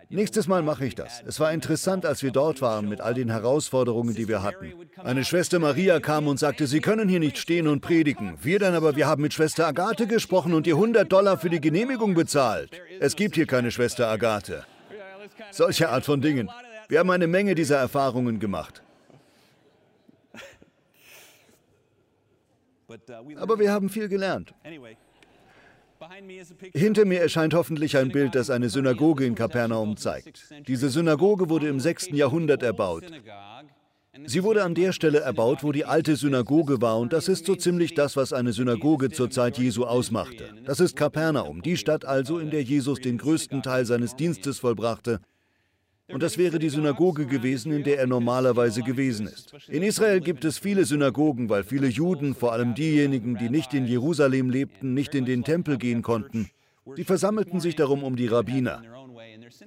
Nächstes 0.09 0.47
Mal 0.47 0.61
mache 0.61 0.85
ich 0.85 0.95
das. 0.95 1.23
Es 1.25 1.39
war 1.39 1.51
interessant, 1.51 2.05
als 2.05 2.21
wir 2.23 2.31
dort 2.31 2.61
waren 2.61 2.87
mit 2.87 3.01
all 3.01 3.13
den 3.13 3.29
Herausforderungen, 3.29 4.13
die 4.13 4.27
wir 4.27 4.43
hatten. 4.43 4.73
Eine 4.97 5.25
Schwester 5.25 5.59
Maria 5.59 5.99
kam 5.99 6.27
und 6.27 6.39
sagte, 6.39 6.67
Sie 6.67 6.81
können 6.81 7.09
hier 7.09 7.19
nicht 7.19 7.37
stehen 7.37 7.67
und 7.67 7.81
predigen. 7.81 8.37
Wir 8.41 8.59
dann 8.59 8.75
aber, 8.75 8.95
wir 8.95 9.07
haben 9.07 9.21
mit 9.21 9.33
Schwester 9.33 9.67
Agathe 9.67 10.07
gesprochen 10.07 10.53
und 10.53 10.67
ihr 10.67 10.75
100 10.75 11.11
Dollar 11.11 11.37
für 11.37 11.49
die 11.49 11.61
Genehmigung 11.61 12.13
bezahlt. 12.13 12.69
Es 12.99 13.15
gibt 13.15 13.35
hier 13.35 13.47
keine 13.47 13.71
Schwester 13.71 14.07
Agathe. 14.07 14.65
Solche 15.51 15.89
Art 15.89 16.05
von 16.05 16.21
Dingen. 16.21 16.49
Wir 16.89 16.99
haben 16.99 17.09
eine 17.09 17.27
Menge 17.27 17.55
dieser 17.55 17.77
Erfahrungen 17.77 18.39
gemacht. 18.39 18.83
Aber 23.37 23.59
wir 23.59 23.71
haben 23.71 23.89
viel 23.89 24.07
gelernt. 24.07 24.53
Hinter 26.73 27.05
mir 27.05 27.21
erscheint 27.21 27.53
hoffentlich 27.53 27.97
ein 27.97 28.09
Bild, 28.09 28.35
das 28.35 28.49
eine 28.49 28.69
Synagoge 28.69 29.25
in 29.25 29.35
Kapernaum 29.35 29.95
zeigt. 29.95 30.43
Diese 30.67 30.89
Synagoge 30.89 31.49
wurde 31.49 31.69
im 31.69 31.79
6. 31.79 32.09
Jahrhundert 32.11 32.61
erbaut. 32.61 33.05
Sie 34.25 34.43
wurde 34.43 34.63
an 34.63 34.75
der 34.75 34.91
Stelle 34.91 35.21
erbaut, 35.21 35.63
wo 35.63 35.71
die 35.71 35.85
alte 35.85 36.15
Synagoge 36.15 36.81
war, 36.81 36.99
und 36.99 37.13
das 37.13 37.27
ist 37.27 37.47
so 37.47 37.55
ziemlich 37.55 37.95
das, 37.95 38.15
was 38.15 38.31
eine 38.31 38.53
Synagoge 38.53 39.09
zur 39.09 39.31
Zeit 39.31 39.57
Jesu 39.57 39.85
ausmachte. 39.85 40.53
Das 40.65 40.79
ist 40.79 40.95
Kapernaum, 40.95 41.63
die 41.63 41.77
Stadt 41.77 42.05
also, 42.05 42.37
in 42.37 42.51
der 42.51 42.61
Jesus 42.61 42.99
den 42.99 43.17
größten 43.17 43.63
Teil 43.63 43.85
seines 43.85 44.15
Dienstes 44.15 44.59
vollbrachte. 44.59 45.19
Und 46.13 46.21
das 46.21 46.37
wäre 46.37 46.59
die 46.59 46.69
Synagoge 46.69 47.25
gewesen, 47.25 47.71
in 47.71 47.83
der 47.83 47.99
er 47.99 48.07
normalerweise 48.07 48.83
gewesen 48.83 49.27
ist. 49.27 49.53
In 49.67 49.81
Israel 49.81 50.21
gibt 50.21 50.45
es 50.45 50.59
viele 50.59 50.85
Synagogen, 50.85 51.49
weil 51.49 51.63
viele 51.63 51.87
Juden, 51.87 52.35
vor 52.35 52.53
allem 52.53 52.75
diejenigen, 52.75 53.37
die 53.37 53.49
nicht 53.49 53.73
in 53.73 53.87
Jerusalem 53.87 54.49
lebten, 54.49 54.93
nicht 54.93 55.15
in 55.15 55.25
den 55.25 55.43
Tempel 55.43 55.77
gehen 55.77 56.03
konnten. 56.03 56.49
Sie 56.95 57.03
versammelten 57.03 57.59
sich 57.59 57.75
darum 57.75 58.03
um 58.03 58.15
die 58.15 58.27
Rabbiner. 58.27 58.83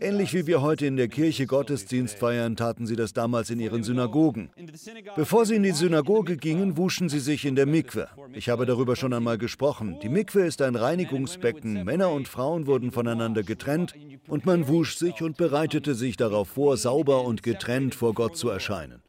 Ähnlich 0.00 0.34
wie 0.34 0.46
wir 0.46 0.62
heute 0.62 0.86
in 0.86 0.96
der 0.96 1.08
Kirche 1.08 1.46
Gottesdienst 1.46 2.18
feiern, 2.18 2.56
taten 2.56 2.86
sie 2.86 2.96
das 2.96 3.12
damals 3.12 3.50
in 3.50 3.60
ihren 3.60 3.82
Synagogen. 3.82 4.50
Bevor 5.14 5.46
sie 5.46 5.56
in 5.56 5.62
die 5.62 5.72
Synagoge 5.72 6.36
gingen, 6.36 6.76
wuschen 6.76 7.08
sie 7.08 7.20
sich 7.20 7.44
in 7.44 7.56
der 7.56 7.66
Mikwe. 7.66 8.08
Ich 8.32 8.48
habe 8.48 8.66
darüber 8.66 8.96
schon 8.96 9.12
einmal 9.12 9.38
gesprochen. 9.38 9.98
Die 10.02 10.08
Mikwe 10.08 10.42
ist 10.42 10.62
ein 10.62 10.76
Reinigungsbecken. 10.76 11.84
Männer 11.84 12.10
und 12.10 12.28
Frauen 12.28 12.66
wurden 12.66 12.92
voneinander 12.92 13.42
getrennt 13.42 13.94
und 14.28 14.46
man 14.46 14.68
wusch 14.68 14.96
sich 14.96 15.22
und 15.22 15.36
bereitete 15.36 15.94
sich 15.94 16.16
darauf 16.16 16.48
vor, 16.48 16.76
sauber 16.76 17.24
und 17.24 17.42
getrennt 17.42 17.94
vor 17.94 18.14
Gott 18.14 18.36
zu 18.36 18.48
erscheinen. 18.48 19.02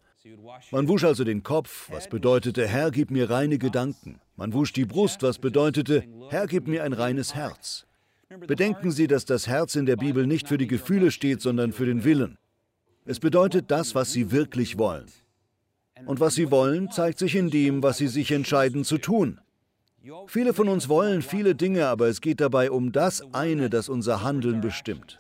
Man 0.71 0.87
wusch 0.87 1.03
also 1.03 1.23
den 1.23 1.43
Kopf, 1.43 1.89
was 1.91 2.09
bedeutete, 2.09 2.67
Herr, 2.67 2.91
gib 2.91 3.11
mir 3.11 3.29
reine 3.29 3.57
Gedanken. 3.57 4.19
Man 4.35 4.53
wusch 4.53 4.73
die 4.73 4.85
Brust, 4.85 5.23
was 5.23 5.39
bedeutete, 5.39 6.03
Herr, 6.29 6.47
gib 6.47 6.67
mir 6.67 6.83
ein 6.83 6.93
reines 6.93 7.35
Herz. 7.35 7.86
Bedenken 8.29 8.91
Sie, 8.91 9.07
dass 9.07 9.23
das 9.23 9.47
Herz 9.47 9.75
in 9.75 9.85
der 9.85 9.95
Bibel 9.95 10.27
nicht 10.27 10.47
für 10.49 10.57
die 10.57 10.67
Gefühle 10.67 11.11
steht, 11.11 11.41
sondern 11.41 11.71
für 11.71 11.85
den 11.85 12.03
Willen. 12.03 12.37
Es 13.05 13.19
bedeutet 13.19 13.71
das, 13.71 13.95
was 13.95 14.11
Sie 14.11 14.31
wirklich 14.31 14.77
wollen. 14.77 15.05
Und 16.05 16.19
was 16.19 16.35
Sie 16.35 16.51
wollen, 16.51 16.91
zeigt 16.91 17.19
sich 17.19 17.35
in 17.35 17.49
dem, 17.49 17.81
was 17.81 17.97
Sie 17.97 18.07
sich 18.07 18.31
entscheiden 18.31 18.83
zu 18.83 18.97
tun. 18.97 19.39
Viele 20.27 20.53
von 20.53 20.67
uns 20.67 20.89
wollen 20.89 21.21
viele 21.21 21.55
Dinge, 21.55 21.87
aber 21.87 22.07
es 22.07 22.19
geht 22.19 22.41
dabei 22.41 22.69
um 22.69 22.91
das 22.91 23.23
eine, 23.33 23.69
das 23.69 23.87
unser 23.87 24.23
Handeln 24.23 24.61
bestimmt. 24.61 25.19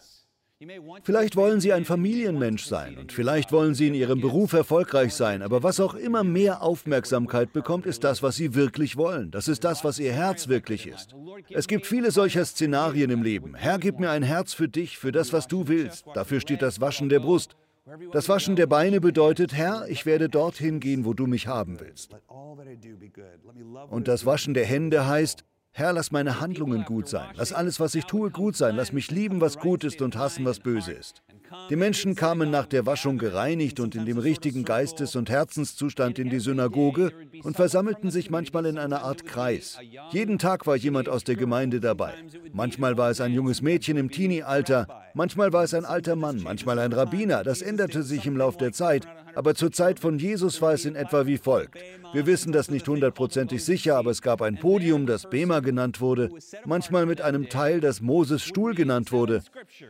Vielleicht 1.03 1.35
wollen 1.35 1.59
Sie 1.59 1.71
ein 1.71 1.85
Familienmensch 1.85 2.65
sein 2.65 2.97
und 2.97 3.11
vielleicht 3.11 3.51
wollen 3.51 3.75
Sie 3.75 3.87
in 3.87 3.93
Ihrem 3.93 4.21
Beruf 4.21 4.53
erfolgreich 4.53 5.13
sein, 5.13 5.43
aber 5.43 5.61
was 5.61 5.79
auch 5.79 5.93
immer 5.93 6.23
mehr 6.23 6.63
Aufmerksamkeit 6.63 7.53
bekommt, 7.53 7.85
ist 7.85 8.03
das, 8.03 8.23
was 8.23 8.37
Sie 8.37 8.55
wirklich 8.55 8.97
wollen. 8.97 9.29
Das 9.29 9.47
ist 9.47 9.63
das, 9.63 9.83
was 9.83 9.99
Ihr 9.99 10.13
Herz 10.13 10.47
wirklich 10.47 10.87
ist. 10.87 11.15
Es 11.51 11.67
gibt 11.67 11.85
viele 11.85 12.09
solcher 12.09 12.43
Szenarien 12.43 13.11
im 13.11 13.21
Leben. 13.21 13.53
Herr, 13.53 13.77
gib 13.77 13.99
mir 13.99 14.09
ein 14.09 14.23
Herz 14.23 14.55
für 14.55 14.67
dich, 14.67 14.97
für 14.97 15.11
das, 15.11 15.31
was 15.31 15.47
du 15.47 15.67
willst. 15.67 16.05
Dafür 16.15 16.39
steht 16.39 16.63
das 16.63 16.81
Waschen 16.81 17.09
der 17.09 17.19
Brust. 17.19 17.55
Das 18.11 18.27
Waschen 18.27 18.55
der 18.55 18.67
Beine 18.67 18.99
bedeutet, 18.99 19.53
Herr, 19.53 19.87
ich 19.87 20.07
werde 20.07 20.27
dorthin 20.27 20.79
gehen, 20.79 21.05
wo 21.05 21.13
du 21.13 21.27
mich 21.27 21.45
haben 21.45 21.79
willst. 21.79 22.15
Und 23.89 24.07
das 24.07 24.25
Waschen 24.25 24.55
der 24.55 24.65
Hände 24.65 25.05
heißt, 25.05 25.45
Herr, 25.77 25.93
lass 25.93 26.09
meine 26.09 26.39
Handlungen 26.39 26.85
gut 26.85 27.07
sein. 27.07 27.29
Lass 27.35 27.53
alles, 27.53 27.79
was 27.79 27.93
ich 27.93 28.05
tue, 28.05 28.31
gut 28.31 28.55
sein. 28.55 28.75
Lass 28.75 28.93
mich 28.93 29.11
lieben, 29.11 29.41
was 29.41 29.59
gut 29.59 29.83
ist 29.83 30.01
und 30.01 30.15
hassen, 30.15 30.43
was 30.43 30.59
böse 30.59 30.91
ist. 30.91 31.21
Die 31.69 31.75
Menschen 31.75 32.15
kamen 32.15 32.49
nach 32.49 32.65
der 32.65 32.85
Waschung 32.85 33.17
gereinigt 33.17 33.79
und 33.79 33.95
in 33.95 34.05
dem 34.05 34.17
richtigen 34.17 34.63
Geistes- 34.63 35.15
und 35.15 35.29
Herzenszustand 35.29 36.19
in 36.19 36.29
die 36.29 36.39
Synagoge 36.39 37.11
und 37.43 37.55
versammelten 37.55 38.11
sich 38.11 38.29
manchmal 38.29 38.65
in 38.65 38.77
einer 38.77 39.03
Art 39.03 39.25
Kreis. 39.25 39.77
Jeden 40.11 40.39
Tag 40.39 40.67
war 40.67 40.75
jemand 40.75 41.09
aus 41.09 41.23
der 41.23 41.35
Gemeinde 41.35 41.79
dabei. 41.79 42.13
Manchmal 42.53 42.97
war 42.97 43.09
es 43.09 43.21
ein 43.21 43.33
junges 43.33 43.61
Mädchen 43.61 43.97
im 43.97 44.11
Teenie-Alter, 44.11 44.87
manchmal 45.13 45.53
war 45.53 45.63
es 45.63 45.73
ein 45.73 45.85
alter 45.85 46.15
Mann, 46.15 46.41
manchmal 46.41 46.79
ein 46.79 46.93
Rabbiner. 46.93 47.43
Das 47.43 47.61
änderte 47.61 48.03
sich 48.03 48.25
im 48.25 48.37
Lauf 48.37 48.57
der 48.57 48.71
Zeit. 48.71 49.07
Aber 49.37 49.53
zur 49.53 49.71
Zeit 49.71 49.99
von 49.99 50.17
Jesus 50.17 50.63
war 50.63 50.73
es 50.73 50.83
in 50.83 50.95
etwa 50.95 51.27
wie 51.27 51.37
folgt. 51.37 51.77
Wir 52.11 52.25
wissen 52.25 52.51
das 52.51 52.71
nicht 52.71 52.87
hundertprozentig 52.87 53.63
sicher, 53.63 53.95
aber 53.95 54.09
es 54.09 54.23
gab 54.23 54.41
ein 54.41 54.57
Podium, 54.57 55.05
das 55.05 55.29
Bema 55.29 55.59
genannt 55.59 56.01
wurde, 56.01 56.29
manchmal 56.65 57.05
mit 57.05 57.21
einem 57.21 57.47
Teil, 57.47 57.79
das 57.79 58.01
Moses 58.01 58.41
Stuhl 58.41 58.73
genannt 58.73 59.11
wurde. 59.11 59.43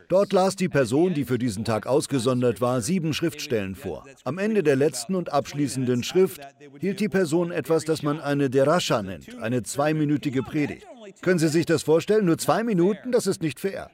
Dort 0.08 0.34
las 0.34 0.54
die 0.54 0.68
Person, 0.68 1.14
die 1.14 1.24
für 1.24 1.38
diesen 1.48 1.64
Tag 1.64 1.86
ausgesondert 1.86 2.60
war, 2.60 2.82
sieben 2.82 3.14
Schriftstellen 3.14 3.74
vor. 3.74 4.04
Am 4.24 4.36
Ende 4.36 4.62
der 4.62 4.76
letzten 4.76 5.14
und 5.14 5.32
abschließenden 5.32 6.02
Schrift 6.02 6.42
hielt 6.78 7.00
die 7.00 7.08
Person 7.08 7.50
etwas, 7.50 7.86
das 7.86 8.02
man 8.02 8.20
eine 8.20 8.50
Derascha 8.50 9.02
nennt, 9.02 9.40
eine 9.40 9.62
zweiminütige 9.62 10.42
Predigt. 10.42 10.86
Können 11.22 11.38
Sie 11.38 11.48
sich 11.48 11.64
das 11.64 11.82
vorstellen? 11.82 12.26
Nur 12.26 12.36
zwei 12.36 12.62
Minuten? 12.64 13.12
Das 13.12 13.26
ist 13.26 13.40
nicht 13.40 13.60
fair. 13.60 13.90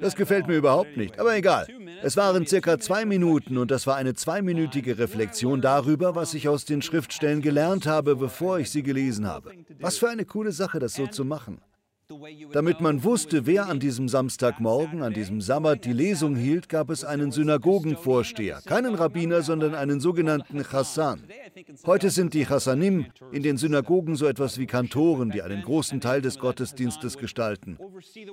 Das 0.00 0.16
gefällt 0.16 0.48
mir 0.48 0.56
überhaupt 0.56 0.98
nicht, 0.98 1.18
aber 1.18 1.34
egal. 1.34 1.66
Es 2.02 2.18
waren 2.18 2.46
circa 2.46 2.78
zwei 2.78 3.06
Minuten 3.06 3.56
und 3.56 3.70
das 3.70 3.86
war 3.86 3.96
eine 3.96 4.12
zweiminütige 4.12 4.98
Reflexion 4.98 5.62
darüber, 5.62 6.14
was 6.14 6.34
ich 6.34 6.46
aus 6.46 6.66
den 6.66 6.82
Schriftstellen 6.82 7.40
gelernt 7.40 7.86
habe, 7.86 8.16
bevor 8.16 8.58
ich 8.58 8.70
sie 8.70 8.82
gelesen 8.82 9.26
habe. 9.26 9.52
Was 9.80 9.96
für 9.96 10.10
eine 10.10 10.26
coole 10.26 10.52
Sache, 10.52 10.78
das 10.78 10.92
so 10.92 11.06
zu 11.06 11.24
machen. 11.24 11.62
Damit 12.52 12.80
man 12.80 13.04
wusste, 13.04 13.46
wer 13.46 13.68
an 13.68 13.80
diesem 13.80 14.08
Samstagmorgen, 14.08 15.02
an 15.02 15.14
diesem 15.14 15.40
Sabbat 15.40 15.84
die 15.84 15.92
Lesung 15.92 16.36
hielt, 16.36 16.68
gab 16.68 16.90
es 16.90 17.04
einen 17.04 17.32
Synagogenvorsteher, 17.32 18.60
keinen 18.64 18.94
Rabbiner, 18.94 19.42
sondern 19.42 19.74
einen 19.74 20.00
sogenannten 20.00 20.62
Chassan. 20.62 21.22
Heute 21.86 22.10
sind 22.10 22.34
die 22.34 22.44
Chassanim 22.44 23.06
in 23.32 23.42
den 23.42 23.56
Synagogen 23.56 24.16
so 24.16 24.26
etwas 24.26 24.58
wie 24.58 24.66
Kantoren, 24.66 25.30
die 25.30 25.42
einen 25.42 25.62
großen 25.62 26.00
Teil 26.00 26.20
des 26.20 26.38
Gottesdienstes 26.38 27.18
gestalten. 27.18 27.78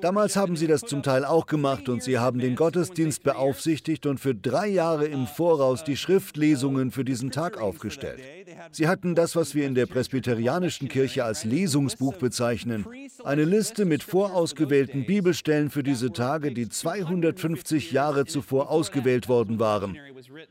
Damals 0.02 0.36
haben 0.36 0.56
sie 0.56 0.68
das 0.68 0.82
zum 0.82 1.04
Teil 1.04 1.26
auch 1.26 1.46
gemacht 1.46 1.90
und 1.90 2.04
sie 2.04 2.20
haben 2.20 2.40
den 2.40 2.56
Gottesdienst 2.56 3.24
beaufsichtigt 3.24 4.06
und 4.06 4.20
für 4.20 4.36
drei 4.36 4.68
Jahre 4.68 5.06
im 5.06 5.26
Voraus 5.26 5.84
die 5.84 5.98
Schriftlesungen 5.98 6.92
für 6.92 7.06
diesen 7.06 7.32
Tag 7.32 7.58
aufgestellt. 7.58 8.20
Sie 8.72 8.88
hatten 8.88 9.16
das, 9.16 9.36
was 9.36 9.56
wir 9.56 9.66
in 9.66 9.76
der 9.76 9.86
presbyterianischen 9.86 10.88
Kirche 10.88 11.24
als 11.24 11.44
Lesungsbuch 11.44 12.18
bezeichnen, 12.18 12.86
eine 13.24 13.46
Liste 13.46 13.69
mit 13.78 14.04
vorausgewählten 14.04 15.06
Bibelstellen 15.06 15.70
für 15.70 15.84
diese 15.84 16.12
Tage, 16.12 16.52
die 16.52 16.68
250 16.68 17.92
Jahre 17.92 18.26
zuvor 18.26 18.70
ausgewählt 18.70 19.30
worden 19.30 19.60
waren. 19.60 19.98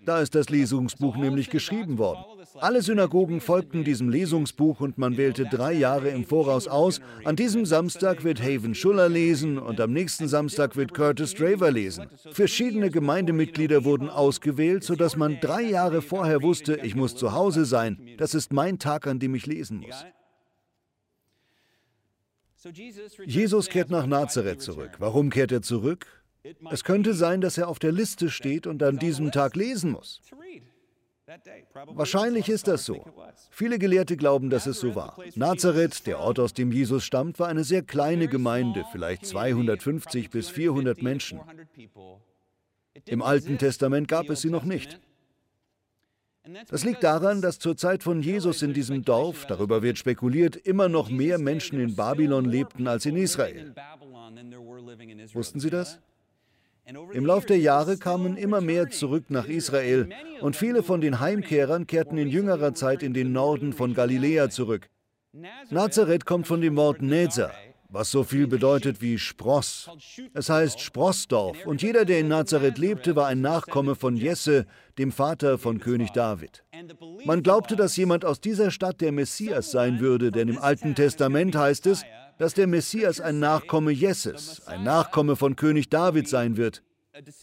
Da 0.05 0.21
ist 0.21 0.35
das 0.35 0.49
Lesungsbuch 0.49 1.17
nämlich 1.17 1.51
geschrieben 1.51 1.99
worden. 1.99 2.25
Alle 2.61 2.83
Synagogen 2.83 3.41
folgten 3.41 3.85
diesem 3.85 4.09
Lesungsbuch 4.09 4.81
und 4.81 4.99
man 4.99 5.17
wählte 5.17 5.45
drei 5.45 5.73
Jahre 5.73 6.09
im 6.09 6.25
Voraus 6.25 6.67
aus. 6.67 7.01
An 7.25 7.37
diesem 7.37 7.67
Samstag 7.67 8.25
wird 8.25 8.43
Haven 8.43 8.75
Schuller 8.75 9.09
lesen 9.09 9.59
und 9.59 9.81
am 9.81 9.93
nächsten 9.93 10.29
Samstag 10.29 10.77
wird 10.77 10.95
Curtis 10.95 11.35
Draver 11.35 11.71
lesen. 11.71 12.07
Verschiedene 12.31 12.91
Gemeindemitglieder 12.91 13.85
wurden 13.85 14.09
ausgewählt, 14.09 14.85
sodass 14.85 15.17
man 15.17 15.39
drei 15.41 15.63
Jahre 15.63 16.03
vorher 16.03 16.43
wusste, 16.43 16.81
ich 16.83 16.95
muss 16.95 17.15
zu 17.15 17.33
Hause 17.33 17.65
sein. 17.65 17.99
Das 18.17 18.35
ist 18.35 18.53
mein 18.53 18.79
Tag, 18.79 19.07
an 19.07 19.19
dem 19.19 19.35
ich 19.35 19.47
lesen 19.47 19.79
muss. 19.79 20.05
Jesus 23.25 23.69
kehrt 23.69 23.91
nach 23.91 24.07
Nazareth 24.07 24.62
zurück. 24.62 24.97
Warum 24.99 25.31
kehrt 25.31 25.53
er 25.53 25.62
zurück? 25.62 26.07
Es 26.71 26.85
könnte 26.85 27.15
sein, 27.15 27.41
dass 27.41 27.59
er 27.59 27.69
auf 27.69 27.79
der 27.79 27.93
Liste 27.93 28.31
steht 28.31 28.67
und 28.67 28.83
an 28.83 28.99
diesem 28.99 29.31
Tag 29.31 29.55
lesen 29.55 29.93
muss. 29.93 30.21
Wahrscheinlich 31.88 32.49
ist 32.49 32.69
das 32.69 32.87
so. 32.87 33.05
Viele 33.50 33.79
Gelehrte 33.79 34.17
glauben, 34.17 34.49
dass 34.49 34.67
es 34.67 34.81
so 34.81 34.95
war. 34.95 35.17
Nazareth, 35.35 36.07
der 36.07 36.21
Ort, 36.21 36.38
aus 36.38 36.55
dem 36.55 36.73
Jesus 36.73 37.05
stammt, 37.05 37.38
war 37.38 37.49
eine 37.49 37.65
sehr 37.65 37.83
kleine 37.83 38.29
Gemeinde, 38.29 38.85
vielleicht 38.93 39.27
250 39.27 40.31
bis 40.31 40.49
400 40.49 41.03
Menschen. 41.03 41.41
Im 43.05 43.23
Alten 43.23 43.59
Testament 43.59 44.09
gab 44.09 44.31
es 44.31 44.41
sie 44.41 44.50
noch 44.50 44.65
nicht. 44.65 44.99
Das 46.69 46.85
liegt 46.85 47.02
daran, 47.05 47.43
dass 47.43 47.59
zur 47.59 47.76
Zeit 47.76 48.02
von 48.02 48.23
Jesus 48.23 48.62
in 48.62 48.73
diesem 48.73 49.05
Dorf, 49.05 49.47
darüber 49.47 49.83
wird 49.83 49.99
spekuliert, 49.99 50.57
immer 50.57 50.88
noch 50.88 51.11
mehr 51.11 51.38
Menschen 51.38 51.81
in 51.81 51.95
Babylon 51.95 52.45
lebten 52.45 52.87
als 52.87 53.07
in 53.07 53.17
Israel. 53.17 53.75
Wussten 55.33 55.61
Sie 55.61 55.71
das? 55.71 55.99
Im 57.12 57.26
Lauf 57.26 57.45
der 57.45 57.59
Jahre 57.59 57.99
kamen 57.99 58.38
immer 58.38 58.62
mehr 58.62 58.88
zurück 58.88 59.25
nach 59.28 59.47
Israel 59.47 60.09
und 60.40 60.57
viele 60.57 60.83
von 60.83 61.02
den 61.02 61.21
Heimkehrern 61.21 61.87
kehrten 61.87 62.17
in 62.17 62.28
jüngerer 62.28 62.73
Zeit 62.73 63.02
in 63.02 63.12
den 63.12 63.33
Norden 63.33 63.75
von 63.75 63.93
Galiläa 63.93 64.49
zurück. 64.49 64.88
Nazareth 65.69 66.25
kommt 66.25 66.47
von 66.47 66.62
dem 66.62 66.76
Wort 66.76 67.02
Nezer, 67.02 67.52
was 67.88 68.11
so 68.11 68.23
viel 68.23 68.47
bedeutet 68.47 69.00
wie 69.00 69.18
Spross. 69.18 69.88
Es 70.35 70.50
heißt 70.50 70.80
Sprossdorf 70.80 71.64
und 71.64 71.83
jeder, 71.83 72.04
der 72.04 72.21
in 72.21 72.28
Nazareth 72.28 72.78
lebte, 72.78 73.16
war 73.16 73.26
ein 73.26 73.40
Nachkomme 73.40 73.95
von 73.95 74.16
Jesse, 74.16 74.66
dem 74.99 75.11
Vater 75.11 75.59
von 75.59 75.80
König 75.80 76.12
David. 76.12 76.64
Man 77.25 77.42
glaubte, 77.42 77.76
dass 77.76 77.97
jemand 77.97 78.25
aus 78.25 78.40
dieser 78.40 78.71
Stadt 78.71 79.00
der 79.00 79.12
Messias 79.12 79.71
sein 79.71 80.00
würde, 80.00 80.30
denn 80.30 80.49
im 80.49 80.59
Alten 80.59 80.95
Testament 80.95 81.57
heißt 81.57 81.87
es, 81.87 82.04
dass 82.38 82.54
der 82.54 82.66
Messias 82.66 83.21
ein 83.21 83.38
Nachkomme 83.38 83.90
Jesses, 83.90 84.66
ein 84.66 84.85
Nachkomme 84.85 85.35
von 85.35 85.57
König 85.57 85.88
David 85.88 86.28
sein 86.28 86.57
wird. 86.57 86.83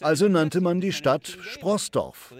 Also 0.00 0.28
nannte 0.28 0.60
man 0.62 0.80
die 0.80 0.92
Stadt 0.92 1.26
Sprossdorf. 1.26 2.34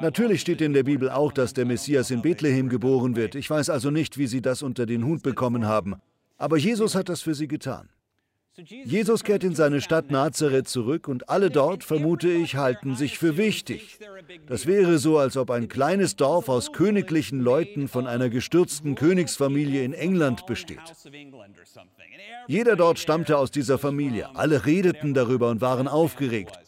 Natürlich 0.00 0.40
steht 0.40 0.60
in 0.60 0.72
der 0.72 0.82
Bibel 0.84 1.10
auch, 1.10 1.32
dass 1.32 1.52
der 1.52 1.64
Messias 1.64 2.10
in 2.10 2.22
Bethlehem 2.22 2.68
geboren 2.68 3.16
wird. 3.16 3.34
Ich 3.34 3.48
weiß 3.50 3.70
also 3.70 3.90
nicht, 3.90 4.18
wie 4.18 4.26
sie 4.26 4.42
das 4.42 4.62
unter 4.62 4.86
den 4.86 5.04
Hut 5.04 5.22
bekommen 5.22 5.66
haben. 5.66 5.96
Aber 6.40 6.56
Jesus 6.56 6.94
hat 6.94 7.10
das 7.10 7.20
für 7.20 7.34
sie 7.34 7.48
getan. 7.48 7.90
Jesus 8.56 9.22
kehrt 9.22 9.44
in 9.44 9.54
seine 9.54 9.80
Stadt 9.80 10.10
Nazareth 10.10 10.68
zurück 10.68 11.08
und 11.08 11.28
alle 11.28 11.50
dort, 11.50 11.84
vermute 11.84 12.28
ich, 12.28 12.56
halten 12.56 12.96
sich 12.96 13.18
für 13.18 13.36
wichtig. 13.36 13.98
Das 14.46 14.66
wäre 14.66 14.98
so, 14.98 15.18
als 15.18 15.36
ob 15.36 15.50
ein 15.50 15.68
kleines 15.68 16.16
Dorf 16.16 16.48
aus 16.48 16.72
königlichen 16.72 17.40
Leuten 17.40 17.88
von 17.88 18.06
einer 18.06 18.28
gestürzten 18.28 18.96
Königsfamilie 18.96 19.84
in 19.84 19.92
England 19.92 20.46
besteht. 20.46 20.80
Jeder 22.46 22.76
dort 22.76 22.98
stammte 22.98 23.38
aus 23.38 23.50
dieser 23.50 23.78
Familie. 23.78 24.34
Alle 24.34 24.66
redeten 24.66 25.14
darüber 25.14 25.50
und 25.50 25.60
waren 25.60 25.88
aufgeregt. 25.88 26.58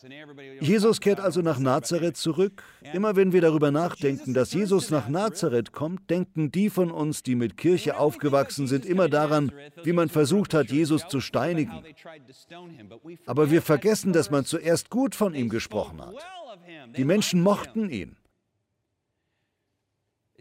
Jesus 0.61 1.01
kehrt 1.01 1.21
also 1.21 1.43
nach 1.43 1.59
Nazareth 1.59 2.17
zurück. 2.17 2.63
Immer 2.93 3.17
wenn 3.17 3.33
wir 3.33 3.41
darüber 3.41 3.71
nachdenken, 3.71 4.35
dass 4.35 4.53
Jesus 4.53 4.91
nach 4.91 5.09
Nazareth 5.09 5.73
kommt, 5.73 6.09
denken 6.09 6.53
die 6.53 6.71
von 6.71 6.91
uns, 6.91 7.23
die 7.23 7.35
mit 7.35 7.57
Kirche 7.57 7.97
aufgewachsen 7.97 8.67
sind, 8.67 8.87
immer 8.87 9.09
daran, 9.09 9.53
wie 9.83 9.93
man 9.93 10.09
versucht 10.09 10.55
hat, 10.55 10.71
Jesus 10.71 11.09
zu 11.09 11.21
steinigen. 11.21 11.82
Aber 13.27 13.51
wir 13.51 13.63
vergessen, 13.63 14.13
dass 14.13 14.31
man 14.31 14.45
zuerst 14.45 14.91
gut 14.91 15.15
von 15.15 15.35
ihm 15.35 15.49
gesprochen 15.49 16.01
hat. 16.01 16.15
Die 16.97 17.05
Menschen 17.05 17.43
mochten 17.43 17.91
ihn. 17.91 18.17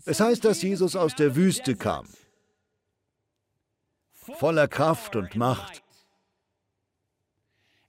Es 0.05 0.19
heißt, 0.19 0.43
dass 0.43 0.61
Jesus 0.61 0.95
aus 0.95 1.15
der 1.15 1.35
Wüste 1.35 1.75
kam 1.75 2.07
voller 4.21 4.67
Kraft 4.67 5.15
und 5.15 5.35
Macht. 5.35 5.83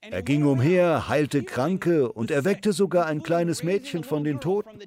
Er 0.01 0.23
ging 0.23 0.45
umher, 0.45 1.09
heilte 1.09 1.45
Kranke 1.45 2.11
und 2.11 2.31
erweckte 2.31 2.73
sogar 2.73 3.07
ein 3.07 3.23
kleines 3.23 3.63
Mädchen 3.63 4.03
von 4.03 4.25
den 4.25 4.41
Toten. 4.41 4.79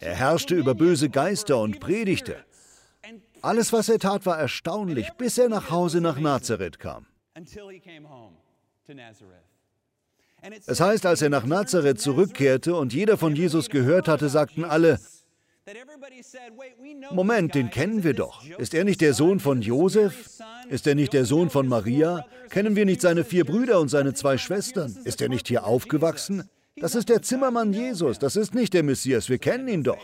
Er 0.00 0.14
herrschte 0.14 0.54
über 0.54 0.74
böse 0.74 1.08
Geister 1.08 1.58
und 1.58 1.80
predigte. 1.80 2.44
Alles, 3.42 3.72
was 3.72 3.88
er 3.88 3.98
tat, 3.98 4.24
war 4.24 4.38
erstaunlich, 4.38 5.10
bis 5.18 5.36
er 5.38 5.48
nach 5.48 5.70
Hause 5.70 6.00
nach 6.00 6.18
Nazareth 6.18 6.78
kam. 6.78 7.06
Es 10.66 10.80
heißt, 10.80 11.06
als 11.06 11.22
er 11.22 11.28
nach 11.28 11.44
Nazareth 11.44 12.00
zurückkehrte 12.00 12.74
und 12.74 12.92
jeder 12.92 13.16
von 13.16 13.36
Jesus 13.36 13.68
gehört 13.68 14.08
hatte, 14.08 14.28
sagten 14.28 14.64
alle, 14.64 14.98
Moment, 17.12 17.54
den 17.54 17.70
kennen 17.70 18.02
wir 18.02 18.14
doch. 18.14 18.44
Ist 18.58 18.74
er 18.74 18.84
nicht 18.84 19.00
der 19.00 19.14
Sohn 19.14 19.38
von 19.38 19.62
Josef? 19.62 20.28
Ist 20.68 20.86
er 20.88 20.96
nicht 20.96 21.12
der 21.12 21.24
Sohn 21.24 21.50
von 21.50 21.68
Maria? 21.68 22.26
Kennen 22.50 22.74
wir 22.74 22.84
nicht 22.84 23.00
seine 23.00 23.22
vier 23.24 23.44
Brüder 23.44 23.78
und 23.80 23.88
seine 23.88 24.14
zwei 24.14 24.38
Schwestern? 24.38 24.96
Ist 25.04 25.22
er 25.22 25.28
nicht 25.28 25.46
hier 25.46 25.64
aufgewachsen? 25.64 26.48
Das 26.76 26.94
ist 26.94 27.08
der 27.08 27.22
Zimmermann 27.22 27.72
Jesus, 27.72 28.18
das 28.18 28.34
ist 28.34 28.54
nicht 28.54 28.74
der 28.74 28.82
Messias, 28.82 29.28
wir 29.28 29.38
kennen 29.38 29.68
ihn 29.68 29.84
doch. 29.84 29.98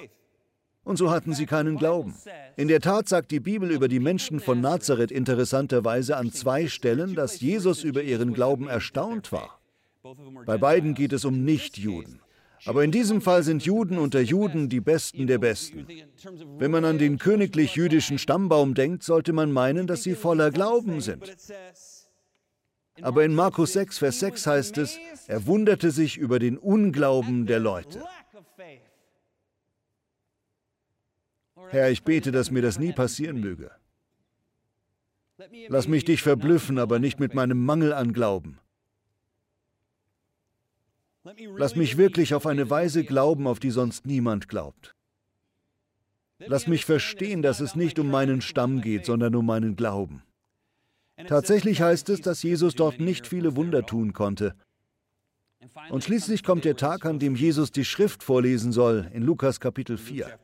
Und 0.89 0.97
so 0.97 1.11
hatten 1.11 1.35
sie 1.35 1.45
keinen 1.45 1.77
Glauben. 1.77 2.15
In 2.57 2.69
der 2.69 2.81
Tat 2.81 3.11
sagt 3.11 3.31
die 3.31 3.41
Bibel 3.41 3.71
über 3.71 3.89
die 3.89 4.01
Menschen 4.01 4.41
von 4.41 4.63
Nazareth 4.63 5.11
interessanterweise 5.11 6.17
an 6.17 6.33
zwei 6.33 6.67
Stellen, 6.67 7.15
dass 7.15 7.43
Jesus 7.43 7.85
über 7.85 8.03
ihren 8.03 8.33
Glauben 8.33 8.69
erstaunt 8.69 9.31
war. 9.31 9.61
Bei 10.47 10.57
beiden 10.57 10.95
geht 10.95 11.13
es 11.13 11.27
um 11.27 11.45
Nichtjuden. 11.45 12.23
Aber 12.65 12.85
in 12.85 12.91
diesem 12.91 13.21
Fall 13.21 13.43
sind 13.43 13.67
Juden 13.67 13.99
unter 13.99 14.23
Juden 14.23 14.71
die 14.71 14.81
Besten 14.81 15.27
der 15.27 15.37
Besten. 15.37 15.87
Wenn 16.57 16.71
man 16.71 16.87
an 16.87 16.97
den 16.97 17.19
königlich-jüdischen 17.19 18.17
Stammbaum 18.17 18.73
denkt, 18.73 19.03
sollte 19.03 19.35
man 19.35 19.53
meinen, 19.53 19.87
dass 19.87 20.05
sie 20.05 20.15
voller 20.15 20.51
Glauben 20.51 21.03
sind. 21.03 21.37
Aber 23.03 23.27
in 23.27 23.35
Markus 23.35 23.75
6, 23.75 23.99
Vers 23.99 24.21
6 24.21 24.47
heißt 24.47 24.79
es, 24.79 24.99
er 25.27 25.47
wunderte 25.47 25.91
sich 25.91 26.17
über 26.17 26.39
den 26.39 26.57
Unglauben 26.57 27.45
der 27.45 27.61
Leute. 27.61 28.03
Herr, 31.71 31.91
ich 31.91 32.03
bete, 32.03 32.33
dass 32.33 32.51
mir 32.51 32.63
das 32.63 32.79
nie 32.79 32.93
passieren 32.93 33.41
möge. 33.41 33.71
Lass 35.69 35.87
mich 35.87 36.05
dich 36.05 36.23
verblüffen, 36.23 36.79
aber 36.79 36.99
nicht 36.99 37.21
mit 37.21 37.35
meinem 37.35 37.65
Mangel 37.65 37.93
an 37.93 38.13
Glauben. 38.13 38.59
Lass 41.57 41.77
mich 41.77 41.97
wirklich 41.97 42.35
auf 42.35 42.47
eine 42.47 42.71
Weise 42.71 43.05
glauben, 43.05 43.47
auf 43.47 43.61
die 43.61 43.71
sonst 43.71 44.07
niemand 44.07 44.49
glaubt. 44.49 44.95
Lass 46.39 46.67
mich 46.67 46.85
verstehen, 46.85 47.43
dass 47.43 47.61
es 47.61 47.75
nicht 47.75 47.99
um 47.99 48.11
meinen 48.11 48.41
Stamm 48.41 48.81
geht, 48.81 49.05
sondern 49.05 49.35
um 49.35 49.45
meinen 49.45 49.77
Glauben. 49.77 50.23
Tatsächlich 51.27 51.83
heißt 51.83 52.09
es, 52.11 52.21
dass 52.21 52.43
Jesus 52.43 52.75
dort 52.75 53.01
nicht 53.01 53.27
viele 53.27 53.57
Wunder 53.57 53.85
tun 53.85 54.13
konnte. 54.13 54.55
Und 55.91 56.05
schließlich 56.05 56.45
kommt 56.45 56.65
der 56.65 56.77
Tag, 56.77 57.05
an 57.05 57.19
dem 57.19 57.35
Jesus 57.35 57.73
die 57.73 57.85
Schrift 57.85 58.23
vorlesen 58.23 58.73
soll, 58.73 59.11
in 59.13 59.23
Lukas 59.23 59.59
Kapitel 59.59 59.99
4. 59.99 60.39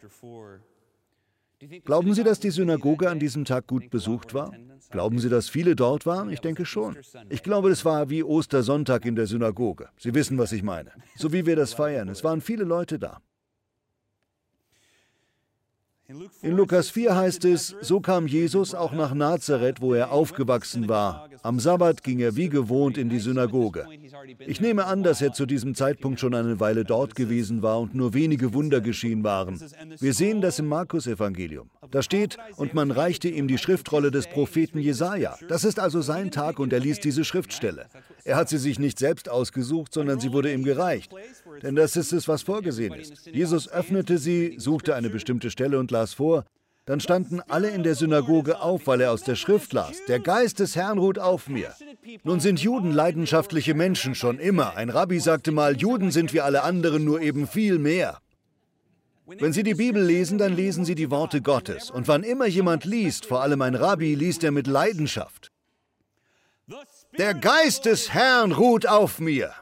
Glauben 1.85 2.15
Sie, 2.15 2.25
dass 2.25 2.41
die 2.41 2.51
Synagoge 2.51 3.11
an 3.11 3.19
diesem 3.19 3.45
Tag 3.45 3.67
gut 3.67 3.91
besucht 3.91 4.35
war? 4.35 4.53
Glauben 4.91 5.19
Sie, 5.19 5.29
dass 5.29 5.49
viele 5.49 5.77
dort 5.77 6.07
waren? 6.07 6.31
Ich 6.31 6.41
denke 6.41 6.67
schon. 6.67 6.97
Ich 7.29 7.43
glaube, 7.43 7.71
es 7.71 7.85
war 7.85 8.11
wie 8.11 8.23
Ostersonntag 8.23 9.05
in 9.05 9.17
der 9.17 9.27
Synagoge. 9.27 9.89
Sie 9.97 10.15
wissen, 10.15 10.39
was 10.39 10.53
ich 10.53 10.63
meine. 10.63 10.93
So 11.17 11.33
wie 11.33 11.47
wir 11.47 11.57
das 11.57 11.75
feiern. 11.75 12.09
Es 12.09 12.25
waren 12.25 12.41
viele 12.41 12.65
Leute 12.65 12.99
da. 12.99 13.21
In 16.43 16.57
Lukas 16.57 16.91
4 16.91 17.17
heißt 17.17 17.47
es, 17.47 17.75
so 17.81 18.01
kam 18.01 18.27
Jesus 18.27 18.75
auch 18.75 18.93
nach 18.93 19.15
Nazareth, 19.15 19.81
wo 19.81 19.95
er 19.95 20.13
aufgewachsen 20.13 20.87
war. 20.87 21.31
Am 21.43 21.59
Sabbat 21.59 22.03
ging 22.03 22.21
er 22.21 22.37
wie 22.37 22.51
gewohnt 22.51 22.99
in 22.99 23.09
die 23.09 23.21
Synagoge. 23.21 23.87
Ich 24.39 24.61
nehme 24.61 24.85
an, 24.85 25.03
dass 25.03 25.23
er 25.23 25.33
zu 25.33 25.47
diesem 25.47 25.75
Zeitpunkt 25.75 26.21
schon 26.21 26.35
eine 26.35 26.61
Weile 26.61 26.85
dort 26.85 27.15
gewesen 27.15 27.63
war 27.63 27.81
und 27.81 27.95
nur 27.95 28.13
wenige 28.13 28.53
Wunder 28.53 28.83
geschehen 28.83 29.25
waren. 29.25 29.59
Wir 29.99 30.13
sehen 30.13 30.43
das 30.43 30.59
im 30.59 30.69
Markus-Evangelium. 30.69 31.71
Da 31.91 32.03
steht, 32.03 32.37
und 32.57 32.75
man 32.75 32.91
reichte 32.91 33.29
ihm 33.29 33.49
die 33.49 33.59
Schriftrolle 33.59 34.11
des 34.11 34.27
Propheten 34.27 34.79
Jesaja. 34.79 35.37
Das 35.49 35.65
ist 35.65 35.79
also 35.79 36.03
sein 36.03 36.31
Tag 36.31 36.59
und 36.59 36.73
er 36.73 36.81
liest 36.81 37.05
diese 37.05 37.25
Schriftstelle. 37.25 37.87
Er 38.25 38.37
hat 38.37 38.49
sie 38.49 38.59
sich 38.59 38.79
nicht 38.79 38.99
selbst 38.99 39.29
ausgesucht, 39.29 39.93
sondern 39.93 40.21
sie 40.21 40.33
wurde 40.33 40.53
ihm 40.53 40.65
gereicht. 40.65 41.13
Denn 41.63 41.77
das 41.77 41.97
ist 41.97 42.13
es, 42.13 42.27
was 42.27 42.43
vorgesehen 42.43 42.95
ist. 42.95 43.27
Jesus 43.27 43.69
öffnete 43.69 44.19
sie, 44.19 44.57
suchte 44.59 44.95
eine 44.95 45.11
bestimmte 45.11 45.51
Stelle 45.51 45.79
und 45.79 45.91
las 45.95 46.15
vor. 46.15 46.45
Dann 46.87 47.01
standen 47.01 47.41
alle 47.41 47.71
in 47.71 47.83
der 47.83 47.95
Synagoge 47.95 48.61
auf, 48.61 48.87
weil 48.87 49.01
er 49.01 49.13
aus 49.13 49.23
der 49.23 49.37
Schrift 49.37 49.73
las. 49.73 49.97
Der 50.07 50.21
Geist 50.21 50.59
des 50.59 50.77
Herrn 50.77 50.99
ruht 50.99 51.19
auf 51.19 51.49
mir. 51.49 51.75
Nun 52.25 52.41
sind 52.41 52.61
Juden 52.61 52.93
leidenschaftliche 52.93 53.73
Menschen 53.73 54.15
schon 54.15 54.39
immer. 54.39 54.77
Ein 54.77 54.91
Rabbi 54.91 55.19
sagte 55.19 55.51
mal, 55.51 55.77
Juden 55.77 56.11
sind 56.11 56.35
wie 56.35 56.43
alle 56.43 56.63
anderen, 56.63 57.05
nur 57.05 57.23
eben 57.23 57.47
viel 57.47 57.79
mehr. 57.79 58.19
Wenn 59.27 59.55
Sie 59.55 59.63
die 59.63 59.75
Bibel 59.75 60.05
lesen, 60.05 60.37
dann 60.37 60.55
lesen 60.55 60.85
Sie 60.85 60.95
die 60.95 61.11
Worte 61.11 61.41
Gottes. 61.41 61.91
Und 61.91 62.07
wann 62.07 62.23
immer 62.23 62.47
jemand 62.47 62.85
liest, 62.85 63.25
vor 63.25 63.41
allem 63.41 63.63
ein 63.63 63.75
Rabbi, 63.75 64.15
liest 64.15 64.45
er 64.45 64.51
mit 64.51 64.67
Leidenschaft. 64.67 65.51
Der 67.17 67.33
Geist 67.33 67.87
des 67.87 68.13
Herrn 68.13 68.53
ruht 68.53 68.87
auf 68.87 69.21
mir, 69.21 69.55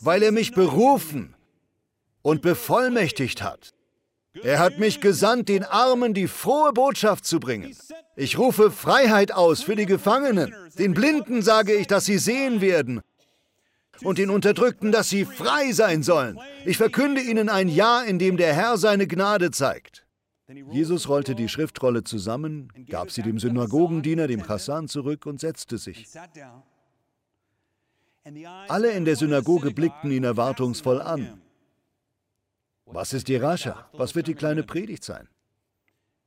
weil 0.00 0.22
er 0.22 0.30
mich 0.30 0.52
berufen 0.52 1.34
und 2.22 2.42
bevollmächtigt 2.42 3.42
hat 3.42 3.75
er 4.42 4.58
hat 4.58 4.78
mich 4.78 5.00
gesandt, 5.00 5.48
den 5.48 5.64
Armen 5.64 6.14
die 6.14 6.28
frohe 6.28 6.72
Botschaft 6.72 7.24
zu 7.24 7.40
bringen. 7.40 7.76
Ich 8.16 8.38
rufe 8.38 8.70
Freiheit 8.70 9.32
aus 9.32 9.62
für 9.62 9.76
die 9.76 9.86
Gefangenen. 9.86 10.54
Den 10.78 10.94
Blinden 10.94 11.42
sage 11.42 11.74
ich, 11.74 11.86
dass 11.86 12.04
sie 12.04 12.18
sehen 12.18 12.60
werden. 12.60 13.00
Und 14.02 14.18
den 14.18 14.30
Unterdrückten, 14.30 14.92
dass 14.92 15.08
sie 15.08 15.24
frei 15.24 15.72
sein 15.72 16.02
sollen. 16.02 16.38
Ich 16.64 16.76
verkünde 16.76 17.20
ihnen 17.20 17.48
ein 17.48 17.68
Jahr, 17.68 18.04
in 18.04 18.18
dem 18.18 18.36
der 18.36 18.52
Herr 18.54 18.76
seine 18.76 19.06
Gnade 19.06 19.50
zeigt. 19.50 20.06
Jesus 20.70 21.08
rollte 21.08 21.34
die 21.34 21.48
Schriftrolle 21.48 22.04
zusammen, 22.04 22.72
gab 22.88 23.10
sie 23.10 23.22
dem 23.22 23.38
Synagogendiener, 23.38 24.28
dem 24.28 24.46
Hassan, 24.46 24.86
zurück 24.86 25.26
und 25.26 25.40
setzte 25.40 25.78
sich. 25.78 26.06
Alle 28.68 28.90
in 28.90 29.04
der 29.04 29.16
Synagoge 29.16 29.72
blickten 29.72 30.10
ihn 30.10 30.24
erwartungsvoll 30.24 31.00
an. 31.00 31.40
Was 32.86 33.12
ist 33.12 33.28
die 33.28 33.36
Rascha? 33.36 33.88
Was 33.92 34.14
wird 34.14 34.28
die 34.28 34.34
kleine 34.34 34.62
Predigt 34.62 35.04
sein? 35.04 35.28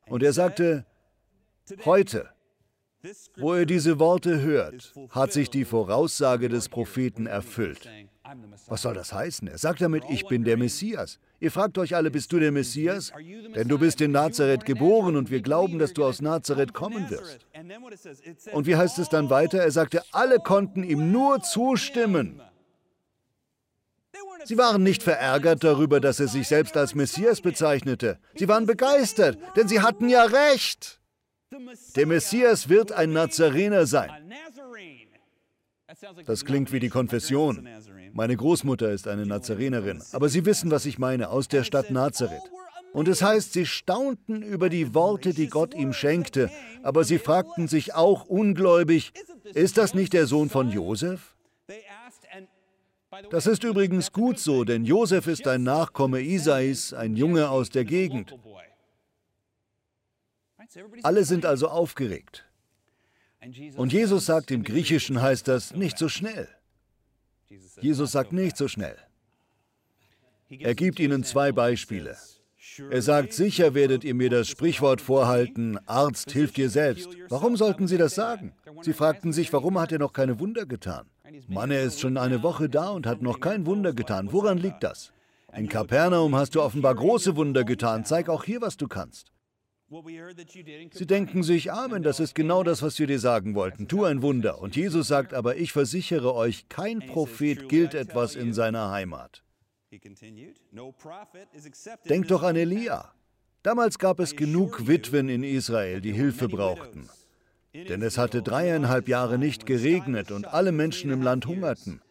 Und 0.08 0.24
er 0.24 0.34
sagte, 0.34 0.86
heute, 1.86 2.30
wo 3.38 3.54
er 3.54 3.66
diese 3.66 3.98
Worte 4.00 4.42
hört, 4.42 4.94
hat 5.12 5.32
sich 5.32 5.50
die 5.50 5.64
Voraussage 5.64 6.50
des 6.50 6.68
Propheten 6.68 7.28
erfüllt. 7.28 7.90
Was 8.68 8.82
soll 8.82 8.94
das 8.94 9.14
heißen? 9.14 9.48
Er 9.48 9.58
sagt 9.58 9.82
damit, 9.82 10.04
ich 10.10 10.28
bin 10.28 10.44
der 10.44 10.58
Messias. 10.58 11.20
Ihr 11.40 11.52
fragt 11.52 11.78
euch 11.78 11.96
alle, 11.96 12.12
bist 12.12 12.32
du 12.34 12.40
der 12.40 12.52
Messias? 12.52 13.14
Denn 13.56 13.68
du 13.68 13.80
bist 13.80 14.02
in 14.02 14.12
Nazareth 14.12 14.66
geboren 14.66 15.16
und 15.16 15.32
wir 15.32 15.42
glauben, 15.42 15.80
dass 15.80 15.94
du 15.94 16.04
aus 16.04 16.22
Nazareth 16.22 16.74
kommen 16.74 17.10
wirst. 17.10 17.48
Und 18.52 18.68
wie 18.68 18.76
heißt 18.76 19.00
es 19.00 19.08
dann 19.08 19.30
weiter? 19.30 19.60
Er 19.60 19.72
sagte, 19.72 20.04
alle 20.12 20.40
konnten 20.40 20.84
ihm 20.84 21.12
nur 21.12 21.42
zustimmen. 21.42 22.42
Sie 24.46 24.58
waren 24.58 24.84
nicht 24.84 25.04
verärgert 25.04 25.64
darüber, 25.64 26.00
dass 26.00 26.20
er 26.20 26.28
sich 26.28 26.48
selbst 26.48 26.78
als 26.78 26.96
Messias 26.96 27.42
bezeichnete. 27.42 28.20
Sie 28.36 28.48
waren 28.48 28.66
begeistert, 28.66 29.38
denn 29.56 29.68
sie 29.68 29.82
hatten 29.82 30.10
ja 30.10 30.24
recht. 30.24 31.00
Der 31.96 32.06
Messias 32.06 32.70
wird 32.70 32.92
ein 32.92 33.12
Nazarener 33.12 33.86
sein. 33.86 34.12
Das 36.26 36.46
klingt 36.46 36.72
wie 36.72 36.80
die 36.80 36.90
Konfession. 36.90 37.68
Meine 38.14 38.38
Großmutter 38.38 38.92
ist 38.92 39.08
eine 39.08 39.26
Nazarenerin, 39.26 40.04
aber 40.12 40.30
Sie 40.30 40.46
wissen, 40.46 40.70
was 40.70 40.86
ich 40.86 41.00
meine, 41.00 41.30
aus 41.30 41.48
der 41.48 41.64
Stadt 41.64 41.90
Nazareth. 41.90 42.44
Und 42.92 43.08
es 43.08 43.22
heißt, 43.22 43.54
sie 43.54 43.66
staunten 43.66 44.42
über 44.42 44.70
die 44.70 44.94
Worte, 44.96 45.34
die 45.34 45.48
Gott 45.48 45.76
ihm 45.76 45.94
schenkte, 45.94 46.50
aber 46.82 47.04
sie 47.04 47.20
fragten 47.20 47.68
sich 47.68 47.94
auch 47.94 48.26
ungläubig, 48.26 49.14
ist 49.54 49.78
das 49.78 49.94
nicht 49.94 50.14
der 50.14 50.26
Sohn 50.26 50.50
von 50.50 50.72
Josef? 50.72 51.36
Das 53.32 53.48
ist 53.48 53.64
übrigens 53.64 54.12
gut 54.12 54.40
so, 54.40 54.64
denn 54.64 54.86
Josef 54.86 55.28
ist 55.28 55.48
ein 55.48 55.64
Nachkomme 55.64 56.22
Isais, 56.22 56.94
ein 56.94 57.16
Junge 57.16 57.50
aus 57.50 57.70
der 57.70 57.86
Gegend. 57.86 58.36
Alle 61.02 61.26
sind 61.26 61.46
also 61.46 61.70
aufgeregt. 61.70 62.46
Und 63.76 63.94
Jesus 63.94 64.26
sagt, 64.26 64.52
im 64.52 64.64
Griechischen 64.64 65.22
heißt 65.22 65.48
das 65.48 65.74
nicht 65.74 65.98
so 65.98 66.10
schnell. 66.10 66.48
Jesus 67.82 68.12
sagt 68.12 68.34
nicht 68.34 68.58
so 68.58 68.68
schnell. 68.68 68.98
Er 70.50 70.76
gibt 70.76 71.00
ihnen 71.00 71.24
zwei 71.24 71.52
Beispiele. 71.52 72.18
Er 72.92 73.02
sagt, 73.02 73.34
sicher 73.34 73.74
werdet 73.74 74.04
ihr 74.04 74.14
mir 74.14 74.30
das 74.30 74.48
Sprichwort 74.48 75.02
vorhalten, 75.02 75.80
Arzt, 75.88 76.32
hilft 76.32 76.58
dir 76.58 76.70
selbst. 76.70 77.10
Warum 77.30 77.56
sollten 77.56 77.88
sie 77.88 77.98
das 77.98 78.16
sagen? 78.16 78.54
Sie 78.82 78.94
fragten 78.94 79.34
sich, 79.34 79.52
warum 79.54 79.80
hat 79.80 79.92
er 79.92 80.00
noch 80.00 80.14
keine 80.14 80.40
Wunder 80.40 80.66
getan? 80.66 81.10
Mann, 81.48 81.72
er 81.72 81.84
ist 81.84 82.00
schon 82.00 82.18
eine 82.18 82.44
Woche 82.44 82.70
da 82.70 82.90
und 82.90 83.06
hat 83.06 83.22
noch 83.22 83.40
kein 83.40 83.66
Wunder 83.66 83.94
getan. 83.94 84.32
Woran 84.32 84.58
liegt 84.58 84.84
das? 84.84 85.12
In 85.56 85.68
Kapernaum 85.68 86.36
hast 86.36 86.56
du 86.56 86.62
offenbar 86.62 86.96
große 86.96 87.36
Wunder 87.36 87.64
getan. 87.64 88.06
Zeig 88.06 88.30
auch 88.30 88.44
hier, 88.44 88.62
was 88.62 88.78
du 88.78 88.88
kannst. 88.88 89.32
Sie 90.94 91.08
denken 91.08 91.42
sich, 91.42 91.72
Amen, 91.72 92.04
das 92.04 92.20
ist 92.20 92.36
genau 92.36 92.62
das, 92.64 92.84
was 92.84 93.00
wir 93.00 93.08
dir 93.08 93.20
sagen 93.20 93.56
wollten. 93.56 93.88
Tu 93.88 94.06
ein 94.06 94.22
Wunder. 94.22 94.62
Und 94.62 94.76
Jesus 94.76 95.08
sagt 95.08 95.34
aber, 95.34 95.58
ich 95.58 95.72
versichere 95.72 96.36
euch, 96.36 96.70
kein 96.70 97.00
Prophet 97.00 97.68
gilt 97.70 97.96
etwas 97.96 98.36
in 98.36 98.54
seiner 98.54 98.92
Heimat. 98.92 99.44
Denkt 102.08 102.30
doch 102.30 102.44
an 102.44 102.56
Elia. 102.56 103.12
Damals 103.64 103.98
gab 103.98 104.20
es 104.20 104.36
genug 104.36 104.88
Witwen 104.88 105.28
in 105.28 105.44
Israel, 105.44 106.02
die 106.02 106.14
Hilfe 106.14 106.48
brauchten. 106.48 107.10
Denn 107.74 108.02
es 108.02 108.18
hatte 108.18 108.42
dreieinhalb 108.42 109.08
Jahre 109.08 109.38
nicht 109.38 109.66
geregnet 109.66 110.32
und 110.32 110.48
alle 110.48 110.72
Menschen 110.72 111.12
im 111.12 111.22
Land 111.22 111.46
hungerten. 111.46 112.02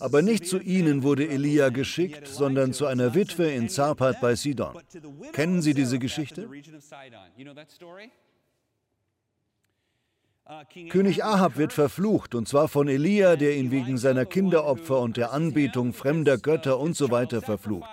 Aber 0.00 0.20
nicht 0.20 0.46
zu 0.46 0.58
ihnen 0.58 1.02
wurde 1.02 1.28
Elia 1.28 1.70
geschickt, 1.70 2.26
sondern 2.26 2.72
zu 2.72 2.86
einer 2.86 3.14
Witwe 3.14 3.50
in 3.50 3.68
Zarpat 3.68 4.20
bei 4.20 4.34
Sidon. 4.34 4.78
Kennen 5.32 5.62
Sie 5.62 5.72
diese 5.72 5.98
Geschichte? 5.98 6.48
König 10.90 11.24
Ahab 11.24 11.56
wird 11.56 11.72
verflucht, 11.72 12.34
und 12.34 12.48
zwar 12.48 12.68
von 12.68 12.88
Elia, 12.88 13.36
der 13.36 13.56
ihn 13.56 13.70
wegen 13.70 13.96
seiner 13.96 14.26
Kinderopfer 14.26 15.00
und 15.00 15.16
der 15.16 15.32
Anbetung 15.32 15.94
fremder 15.94 16.36
Götter 16.36 16.78
und 16.78 16.94
so 16.96 17.08
verflucht. 17.08 17.88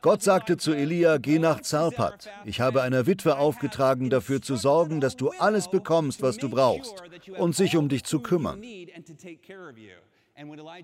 Gott 0.00 0.22
sagte 0.22 0.56
zu 0.56 0.72
Elia, 0.72 1.18
geh 1.18 1.38
nach 1.38 1.60
Zarpat. 1.60 2.28
Ich 2.44 2.60
habe 2.60 2.82
einer 2.82 3.06
Witwe 3.06 3.38
aufgetragen, 3.38 4.10
dafür 4.10 4.42
zu 4.42 4.56
sorgen, 4.56 5.00
dass 5.00 5.16
du 5.16 5.30
alles 5.38 5.70
bekommst, 5.70 6.20
was 6.20 6.36
du 6.36 6.48
brauchst, 6.48 7.02
und 7.38 7.54
sich 7.54 7.76
um 7.76 7.88
dich 7.88 8.04
zu 8.04 8.20
kümmern. 8.20 8.62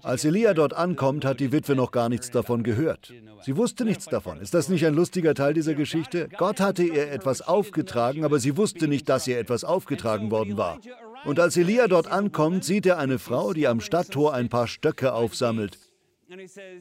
Als 0.02 0.24
Elia 0.24 0.54
dort 0.54 0.74
ankommt, 0.74 1.24
hat 1.24 1.40
die 1.40 1.52
Witwe 1.52 1.74
noch 1.74 1.90
gar 1.90 2.08
nichts 2.08 2.30
davon 2.30 2.62
gehört. 2.62 3.12
Sie 3.42 3.56
wusste 3.56 3.84
nichts 3.84 4.04
davon. 4.04 4.40
Ist 4.40 4.54
das 4.54 4.68
nicht 4.68 4.86
ein 4.86 4.94
lustiger 4.94 5.34
Teil 5.34 5.54
dieser 5.54 5.74
Geschichte? 5.74 6.28
Gott 6.36 6.60
hatte 6.60 6.84
ihr 6.84 7.10
etwas 7.10 7.40
aufgetragen, 7.40 8.24
aber 8.24 8.38
sie 8.38 8.56
wusste 8.56 8.88
nicht, 8.88 9.08
dass 9.08 9.26
ihr 9.26 9.38
etwas 9.38 9.64
aufgetragen 9.64 10.30
worden 10.30 10.56
war. 10.56 10.78
Und 11.24 11.40
als 11.40 11.56
Elia 11.56 11.88
dort 11.88 12.06
ankommt, 12.06 12.64
sieht 12.64 12.86
er 12.86 12.98
eine 12.98 13.18
Frau, 13.18 13.52
die 13.52 13.66
am 13.66 13.80
Stadttor 13.80 14.34
ein 14.34 14.48
paar 14.48 14.68
Stöcke 14.68 15.12
aufsammelt. 15.12 15.78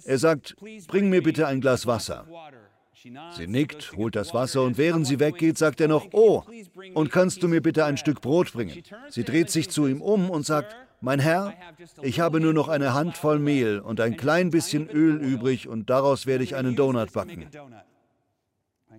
Er 0.05 0.17
sagt, 0.17 0.55
bring 0.88 1.10
mir 1.10 1.23
bitte 1.23 1.47
ein 1.47 1.62
Glas 1.62 1.88
Wasser. 1.88 2.25
Sie 3.36 3.47
nickt, 3.47 3.93
holt 3.95 4.15
das 4.15 4.33
Wasser 4.33 4.63
und 4.63 4.77
während 4.77 5.05
sie 5.05 5.19
weggeht, 5.19 5.57
sagt 5.57 5.79
er 5.79 5.88
noch, 5.88 6.07
oh, 6.13 6.43
und 6.93 7.12
kannst 7.12 7.43
du 7.43 7.47
mir 7.47 7.62
bitte 7.62 7.86
ein 7.86 7.97
Stück 7.97 8.21
Brot 8.21 8.53
bringen? 8.53 8.81
Sie 9.10 9.23
dreht 9.23 9.51
sich 9.51 9.69
zu 9.69 9.88
ihm 9.88 10.01
um 10.01 10.29
und 10.29 10.45
sagt, 10.45 10.75
mein 10.99 11.19
Herr, 11.19 11.53
ich 12.01 12.19
habe 12.19 12.39
nur 12.39 12.53
noch 12.53 12.69
eine 12.69 12.93
Handvoll 12.93 13.38
Mehl 13.38 13.79
und 13.79 14.01
ein 14.01 14.17
klein 14.17 14.49
bisschen 14.49 14.89
Öl 14.89 15.17
übrig 15.21 15.67
und 15.67 15.89
daraus 15.91 16.25
werde 16.25 16.43
ich 16.43 16.55
einen 16.55 16.75
Donut 16.75 17.13
backen. 17.13 17.45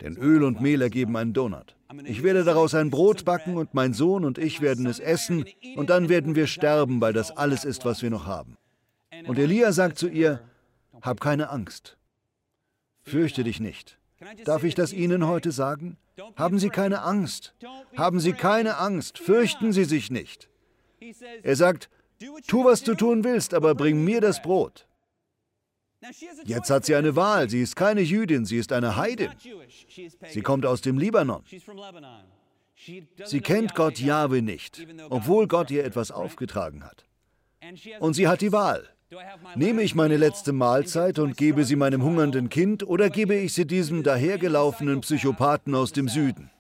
Denn 0.01 0.17
Öl 0.17 0.45
und 0.45 0.61
Mehl 0.61 0.81
ergeben 0.81 1.17
einen 1.17 1.33
Donut. 1.33 1.75
Ich 2.05 2.23
werde 2.23 2.45
daraus 2.45 2.75
ein 2.75 2.91
Brot 2.91 3.25
backen 3.25 3.57
und 3.57 3.75
mein 3.75 3.95
Sohn 3.95 4.25
und 4.25 4.39
ich 4.39 4.61
werden 4.61 4.87
es 4.87 5.01
essen 5.01 5.45
und 5.75 5.91
dann 5.91 6.09
werden 6.09 6.37
wir 6.37 6.47
sterben, 6.47 7.01
weil 7.01 7.13
das 7.13 7.37
alles 7.37 7.65
ist, 7.65 7.85
was 7.85 8.01
wir 8.03 8.11
noch 8.11 8.27
haben. 8.27 8.57
Und 9.27 9.39
Elia 9.39 9.73
sagt 9.73 9.99
zu 9.99 10.09
ihr, 10.09 10.41
hab 11.03 11.21
keine 11.21 11.51
Angst. 11.51 11.97
Fürchte 13.03 13.45
dich 13.45 13.61
nicht. 13.61 13.99
Darf 14.45 14.65
ich 14.65 14.75
das 14.75 14.93
Ihnen 14.93 15.27
heute 15.27 15.53
sagen? 15.53 15.97
Haben 16.37 16.59
Sie 16.59 16.71
keine 16.71 17.03
Angst. 17.03 17.55
Haben 17.97 18.21
Sie 18.21 18.33
keine 18.33 18.79
Angst. 18.79 19.19
Fürchten 19.19 19.73
Sie 19.73 19.85
sich 19.85 20.11
nicht. 20.11 20.49
Er 21.43 21.57
sagt, 21.57 21.89
tu, 22.47 22.65
was 22.65 22.83
du 22.83 22.95
tun 22.95 23.25
willst, 23.25 23.55
aber 23.55 23.75
bring 23.75 24.05
mir 24.05 24.21
das 24.21 24.43
Brot. 24.43 24.87
Jetzt 26.45 26.71
hat 26.71 26.85
sie 26.85 26.95
eine 26.95 27.17
Wahl. 27.17 27.49
Sie 27.51 27.61
ist 27.61 27.75
keine 27.75 28.01
Jüdin, 28.01 28.45
sie 28.45 28.59
ist 28.59 28.73
eine 28.73 28.97
Heidin. 28.97 29.33
Sie 30.29 30.43
kommt 30.43 30.65
aus 30.65 30.81
dem 30.81 30.99
Libanon. 30.99 31.45
Sie 33.25 33.41
kennt 33.41 33.75
Gott 33.75 33.99
Jahwe 33.99 34.43
nicht, 34.43 34.87
obwohl 35.11 35.49
Gott 35.49 35.71
ihr 35.71 35.85
etwas 35.85 36.11
aufgetragen 36.11 36.85
hat. 36.85 37.05
Und 37.99 38.15
sie 38.15 38.29
hat 38.29 38.41
die 38.41 38.53
Wahl. 38.53 38.89
Nehme 39.57 39.83
ich 39.83 39.95
meine 39.95 40.17
letzte 40.17 40.53
Mahlzeit 40.53 41.19
und 41.19 41.37
gebe 41.37 41.65
sie 41.65 41.77
meinem 41.77 42.03
hungernden 42.03 42.49
Kind 42.49 42.87
oder 42.87 43.09
gebe 43.09 43.35
ich 43.35 43.55
sie 43.55 43.67
diesem 43.67 44.03
dahergelaufenen 44.03 45.01
Psychopathen 45.01 45.75
aus 45.75 45.93
dem 45.93 46.09
Süden? 46.09 46.51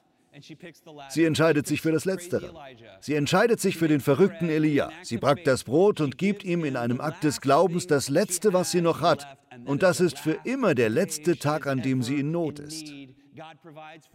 Sie 1.10 1.24
entscheidet 1.24 1.66
sich 1.66 1.82
für 1.82 1.92
das 1.92 2.04
Letztere. 2.04 2.54
Sie 3.00 3.14
entscheidet 3.14 3.60
sich 3.60 3.76
für 3.76 3.88
den 3.88 4.00
verrückten 4.00 4.48
Elia. 4.48 4.90
Sie 5.02 5.18
backt 5.18 5.46
das 5.46 5.64
Brot 5.64 6.00
und 6.00 6.16
gibt 6.16 6.44
ihm 6.44 6.64
in 6.64 6.76
einem 6.76 7.00
Akt 7.00 7.24
des 7.24 7.40
Glaubens 7.40 7.86
das 7.86 8.08
Letzte, 8.08 8.52
was 8.52 8.70
sie 8.70 8.80
noch 8.80 9.00
hat. 9.00 9.26
Und 9.64 9.82
das 9.82 10.00
ist 10.00 10.18
für 10.18 10.38
immer 10.44 10.74
der 10.74 10.90
letzte 10.90 11.38
Tag, 11.38 11.66
an 11.66 11.82
dem 11.82 12.02
sie 12.02 12.20
in 12.20 12.30
Not 12.30 12.60
ist. 12.60 12.92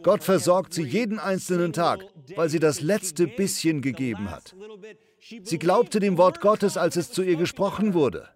Gott 0.02 0.24
versorgt 0.24 0.74
sie 0.74 0.84
jeden 0.84 1.20
einzelnen 1.20 1.74
Tag, 1.74 2.06
weil 2.36 2.50
sie 2.50 2.60
das 2.60 2.82
letzte 2.82 3.28
bisschen 3.28 3.82
gegeben 3.82 4.32
hat. 4.32 4.56
Sie 5.44 5.60
glaubte 5.60 6.00
dem 6.00 6.18
Wort 6.18 6.42
Gottes, 6.42 6.78
als 6.78 6.96
es 6.96 7.12
zu 7.12 7.24
ihr 7.24 7.38
gesprochen 7.38 7.94
wurde. 7.94 8.30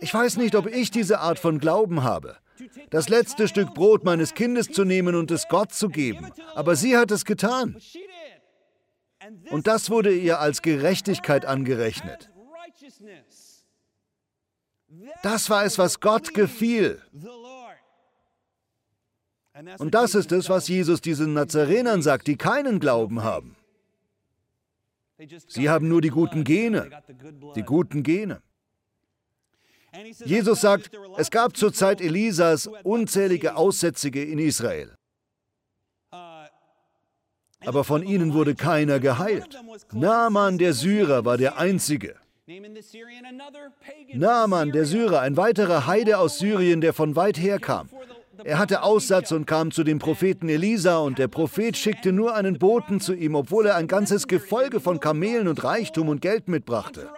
Ich 0.00 0.14
weiß 0.14 0.36
nicht, 0.36 0.54
ob 0.54 0.66
ich 0.66 0.90
diese 0.90 1.18
Art 1.20 1.38
von 1.38 1.58
Glauben 1.58 2.04
habe, 2.04 2.36
das 2.90 3.08
letzte 3.08 3.48
Stück 3.48 3.74
Brot 3.74 4.04
meines 4.04 4.34
Kindes 4.34 4.68
zu 4.68 4.84
nehmen 4.84 5.16
und 5.16 5.30
es 5.30 5.48
Gott 5.48 5.72
zu 5.72 5.88
geben. 5.88 6.30
Aber 6.54 6.76
sie 6.76 6.96
hat 6.96 7.10
es 7.10 7.24
getan. 7.24 7.76
Und 9.50 9.66
das 9.66 9.90
wurde 9.90 10.14
ihr 10.14 10.38
als 10.38 10.62
Gerechtigkeit 10.62 11.44
angerechnet. 11.44 12.30
Das 15.22 15.50
war 15.50 15.64
es, 15.64 15.78
was 15.78 16.00
Gott 16.00 16.32
gefiel. 16.32 17.02
Und 19.78 19.94
das 19.94 20.14
ist 20.14 20.30
es, 20.30 20.48
was 20.48 20.68
Jesus 20.68 21.00
diesen 21.00 21.34
Nazarenern 21.34 22.02
sagt, 22.02 22.28
die 22.28 22.36
keinen 22.36 22.78
Glauben 22.78 23.24
haben. 23.24 23.57
Sie 25.48 25.68
haben 25.68 25.88
nur 25.88 26.00
die 26.00 26.10
guten 26.10 26.44
Gene, 26.44 26.90
die 27.56 27.62
guten 27.62 28.02
Gene. 28.02 28.40
Jesus 30.24 30.60
sagt, 30.60 30.90
es 31.16 31.30
gab 31.30 31.56
zur 31.56 31.72
Zeit 31.72 32.00
Elisas 32.00 32.68
unzählige 32.84 33.56
Aussätzige 33.56 34.22
in 34.22 34.38
Israel. 34.38 34.94
Aber 37.64 37.82
von 37.82 38.04
ihnen 38.04 38.34
wurde 38.34 38.54
keiner 38.54 39.00
geheilt. 39.00 39.58
Naaman 39.92 40.58
der 40.58 40.72
Syrer 40.74 41.24
war 41.24 41.36
der 41.36 41.58
Einzige. 41.58 42.16
Naaman 44.14 44.72
der 44.72 44.84
Syrer, 44.84 45.20
ein 45.20 45.36
weiterer 45.36 45.86
Heide 45.86 46.18
aus 46.18 46.38
Syrien, 46.38 46.80
der 46.80 46.92
von 46.92 47.16
weit 47.16 47.38
her 47.38 47.58
kam. 47.58 47.88
Er 48.44 48.58
hatte 48.58 48.82
Aussatz 48.82 49.32
und 49.32 49.46
kam 49.46 49.70
zu 49.70 49.84
dem 49.84 49.98
Propheten 49.98 50.48
Elisa 50.48 50.98
und 50.98 51.18
der 51.18 51.28
Prophet 51.28 51.76
schickte 51.76 52.12
nur 52.12 52.34
einen 52.34 52.58
Boten 52.58 53.00
zu 53.00 53.14
ihm, 53.14 53.34
obwohl 53.34 53.66
er 53.66 53.76
ein 53.76 53.88
ganzes 53.88 54.28
Gefolge 54.28 54.80
von 54.80 55.00
Kamelen 55.00 55.48
und 55.48 55.64
Reichtum 55.64 56.08
und 56.08 56.20
Geld 56.20 56.48
mitbrachte. 56.48 57.10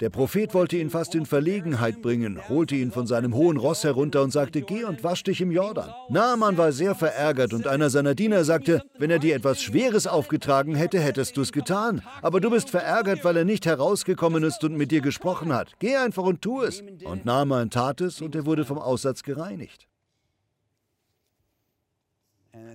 Der 0.00 0.10
Prophet 0.10 0.54
wollte 0.54 0.76
ihn 0.76 0.90
fast 0.90 1.16
in 1.16 1.26
Verlegenheit 1.26 2.02
bringen, 2.02 2.48
holte 2.48 2.76
ihn 2.76 2.92
von 2.92 3.08
seinem 3.08 3.34
hohen 3.34 3.56
Ross 3.56 3.82
herunter 3.82 4.22
und 4.22 4.30
sagte, 4.30 4.62
geh 4.62 4.84
und 4.84 5.02
wasch 5.02 5.24
dich 5.24 5.40
im 5.40 5.50
Jordan. 5.50 5.92
Naaman 6.08 6.56
war 6.56 6.70
sehr 6.70 6.94
verärgert 6.94 7.52
und 7.52 7.66
einer 7.66 7.90
seiner 7.90 8.14
Diener 8.14 8.44
sagte, 8.44 8.82
wenn 8.96 9.10
er 9.10 9.18
dir 9.18 9.34
etwas 9.34 9.60
Schweres 9.60 10.06
aufgetragen 10.06 10.76
hätte, 10.76 11.00
hättest 11.00 11.36
du 11.36 11.40
es 11.40 11.50
getan. 11.50 12.02
Aber 12.22 12.40
du 12.40 12.48
bist 12.48 12.70
verärgert, 12.70 13.24
weil 13.24 13.38
er 13.38 13.44
nicht 13.44 13.66
herausgekommen 13.66 14.44
ist 14.44 14.62
und 14.62 14.76
mit 14.76 14.92
dir 14.92 15.00
gesprochen 15.00 15.52
hat. 15.52 15.72
Geh 15.80 15.96
einfach 15.96 16.22
und 16.22 16.42
tu 16.42 16.62
es. 16.62 16.80
Und 17.02 17.24
Naaman 17.24 17.70
tat 17.70 18.00
es 18.00 18.20
und 18.20 18.36
er 18.36 18.46
wurde 18.46 18.64
vom 18.64 18.78
Aussatz 18.78 19.24
gereinigt. 19.24 19.88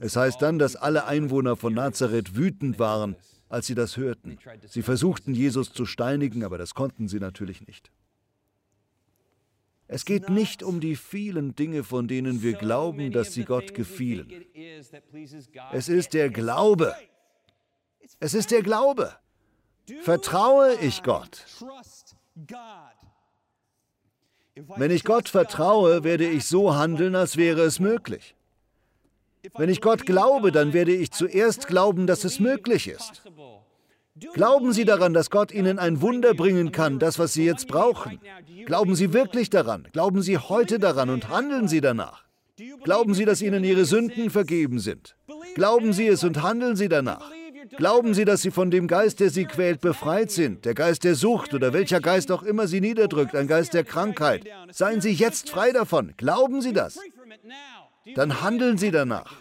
Es 0.01 0.17
heißt 0.17 0.41
dann, 0.41 0.59
dass 0.59 0.75
alle 0.75 1.05
Einwohner 1.05 1.55
von 1.55 1.73
Nazareth 1.73 2.35
wütend 2.35 2.79
waren, 2.79 3.15
als 3.53 3.67
sie 3.67 3.75
das 3.75 3.97
hörten. 3.97 4.39
Sie 4.67 4.81
versuchten, 4.81 5.35
Jesus 5.35 5.71
zu 5.71 5.85
steinigen, 5.85 6.43
aber 6.43 6.57
das 6.57 6.73
konnten 6.73 7.07
sie 7.07 7.19
natürlich 7.19 7.65
nicht. 7.67 7.91
Es 9.87 10.05
geht 10.05 10.29
nicht 10.29 10.63
um 10.63 10.79
die 10.79 10.95
vielen 10.95 11.53
Dinge, 11.53 11.83
von 11.83 12.07
denen 12.07 12.41
wir 12.41 12.53
glauben, 12.53 13.11
dass 13.11 13.33
sie 13.33 13.43
Gott 13.43 13.75
gefielen. 13.75 14.43
Es 15.71 15.87
ist 15.87 16.15
der 16.15 16.31
Glaube. 16.31 16.95
Es 18.19 18.33
ist 18.33 18.49
der 18.49 18.63
Glaube. 18.63 19.15
Vertraue 20.01 20.73
ich 20.81 21.03
Gott? 21.03 21.45
Wenn 24.55 24.89
ich 24.89 25.03
Gott 25.03 25.29
vertraue, 25.29 26.03
werde 26.03 26.27
ich 26.27 26.45
so 26.45 26.73
handeln, 26.73 27.15
als 27.15 27.37
wäre 27.37 27.61
es 27.61 27.79
möglich. 27.79 28.35
Wenn 29.55 29.69
ich 29.69 29.81
Gott 29.81 30.05
glaube, 30.05 30.51
dann 30.51 30.73
werde 30.73 30.93
ich 30.93 31.11
zuerst 31.11 31.67
glauben, 31.67 32.07
dass 32.07 32.23
es 32.23 32.39
möglich 32.39 32.87
ist. 32.87 33.23
Glauben 34.33 34.73
Sie 34.73 34.85
daran, 34.85 35.13
dass 35.13 35.29
Gott 35.29 35.51
Ihnen 35.51 35.79
ein 35.79 36.01
Wunder 36.01 36.33
bringen 36.33 36.71
kann, 36.71 36.99
das, 36.99 37.19
was 37.19 37.33
Sie 37.33 37.45
jetzt 37.45 37.67
brauchen? 37.67 38.19
Glauben 38.65 38.95
Sie 38.95 39.11
wirklich 39.11 39.49
daran? 39.49 39.87
Glauben 39.91 40.21
Sie 40.21 40.37
heute 40.37 40.79
daran 40.79 41.09
und 41.09 41.29
handeln 41.29 41.67
Sie 41.67 41.81
danach? 41.81 42.23
Glauben 42.83 43.15
Sie, 43.15 43.25
dass 43.25 43.41
Ihnen 43.41 43.63
Ihre 43.63 43.85
Sünden 43.85 44.29
vergeben 44.29 44.79
sind? 44.79 45.15
Glauben 45.55 45.93
Sie 45.93 46.07
es 46.07 46.23
und 46.23 46.43
handeln 46.43 46.75
Sie 46.75 46.89
danach? 46.89 47.31
Glauben 47.77 48.13
Sie, 48.13 48.23
dass 48.23 48.43
Sie 48.43 48.51
von 48.51 48.69
dem 48.69 48.87
Geist, 48.87 49.19
der 49.19 49.31
Sie 49.31 49.45
quält, 49.45 49.81
befreit 49.81 50.29
sind? 50.29 50.63
Der 50.63 50.75
Geist 50.75 51.03
der 51.03 51.15
Sucht 51.15 51.53
oder 51.55 51.73
welcher 51.73 51.99
Geist 51.99 52.31
auch 52.31 52.43
immer 52.43 52.67
Sie 52.67 52.81
niederdrückt, 52.81 53.35
ein 53.35 53.47
Geist 53.47 53.73
der 53.73 53.83
Krankheit. 53.83 54.45
Seien 54.71 55.01
Sie 55.01 55.11
jetzt 55.11 55.49
frei 55.49 55.71
davon. 55.71 56.13
Glauben 56.17 56.61
Sie 56.61 56.73
das? 56.73 56.99
Dann 58.15 58.41
handeln 58.41 58.77
Sie 58.77 58.91
danach. 58.91 59.33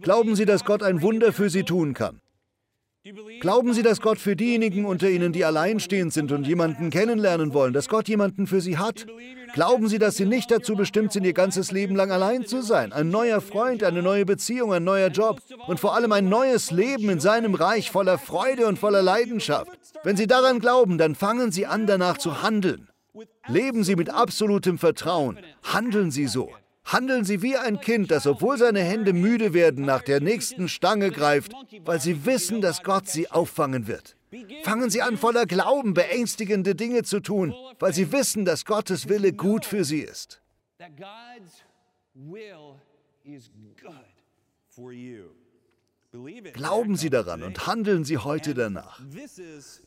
Glauben 0.00 0.36
Sie, 0.36 0.44
dass 0.44 0.64
Gott 0.64 0.82
ein 0.82 1.02
Wunder 1.02 1.32
für 1.32 1.50
Sie 1.50 1.62
tun 1.62 1.94
kann? 1.94 2.20
Glauben 3.40 3.72
Sie, 3.72 3.82
dass 3.82 4.00
Gott 4.00 4.18
für 4.18 4.36
diejenigen 4.36 4.84
unter 4.84 5.08
Ihnen, 5.08 5.32
die 5.32 5.44
alleinstehend 5.44 6.12
sind 6.12 6.32
und 6.32 6.46
jemanden 6.46 6.90
kennenlernen 6.90 7.54
wollen, 7.54 7.72
dass 7.72 7.88
Gott 7.88 8.08
jemanden 8.08 8.46
für 8.46 8.60
sie 8.60 8.76
hat? 8.76 9.06
Glauben 9.54 9.88
Sie, 9.88 9.98
dass 9.98 10.16
Sie 10.16 10.26
nicht 10.26 10.50
dazu 10.50 10.74
bestimmt 10.74 11.12
sind, 11.12 11.24
Ihr 11.24 11.32
ganzes 11.32 11.70
Leben 11.70 11.96
lang 11.96 12.10
allein 12.10 12.44
zu 12.44 12.60
sein? 12.60 12.92
Ein 12.92 13.08
neuer 13.10 13.40
Freund, 13.40 13.82
eine 13.82 14.02
neue 14.02 14.26
Beziehung, 14.26 14.74
ein 14.74 14.84
neuer 14.84 15.08
Job 15.08 15.40
und 15.68 15.80
vor 15.80 15.94
allem 15.94 16.12
ein 16.12 16.28
neues 16.28 16.70
Leben 16.70 17.08
in 17.08 17.20
seinem 17.20 17.54
Reich 17.54 17.90
voller 17.90 18.18
Freude 18.18 18.66
und 18.66 18.78
voller 18.78 19.02
Leidenschaft. 19.02 19.70
Wenn 20.02 20.16
Sie 20.16 20.26
daran 20.26 20.58
glauben, 20.58 20.98
dann 20.98 21.14
fangen 21.14 21.50
Sie 21.50 21.66
an, 21.66 21.86
danach 21.86 22.18
zu 22.18 22.42
handeln. 22.42 22.88
Leben 23.46 23.84
Sie 23.84 23.96
mit 23.96 24.10
absolutem 24.10 24.76
Vertrauen. 24.76 25.38
Handeln 25.62 26.10
Sie 26.10 26.26
so. 26.26 26.50
Handeln 26.88 27.24
Sie 27.24 27.42
wie 27.42 27.56
ein 27.56 27.80
Kind, 27.80 28.10
das, 28.10 28.26
obwohl 28.26 28.56
seine 28.56 28.80
Hände 28.80 29.12
müde 29.12 29.52
werden, 29.52 29.84
nach 29.84 30.00
der 30.00 30.20
nächsten 30.20 30.68
Stange 30.68 31.10
greift, 31.10 31.52
weil 31.84 32.00
Sie 32.00 32.24
wissen, 32.24 32.62
dass 32.62 32.82
Gott 32.82 33.08
Sie 33.08 33.30
auffangen 33.30 33.86
wird. 33.86 34.16
Fangen 34.62 34.88
Sie 34.88 35.02
an, 35.02 35.18
voller 35.18 35.44
Glauben 35.44 35.92
beängstigende 35.92 36.74
Dinge 36.74 37.02
zu 37.02 37.20
tun, 37.20 37.54
weil 37.78 37.92
Sie 37.92 38.10
wissen, 38.10 38.46
dass 38.46 38.64
Gottes 38.64 39.08
Wille 39.08 39.34
gut 39.34 39.66
für 39.66 39.84
Sie 39.84 40.00
ist. 40.00 40.40
Glauben 46.54 46.96
Sie 46.96 47.10
daran 47.10 47.42
und 47.42 47.66
handeln 47.66 48.02
Sie 48.04 48.16
heute 48.16 48.54
danach. 48.54 49.00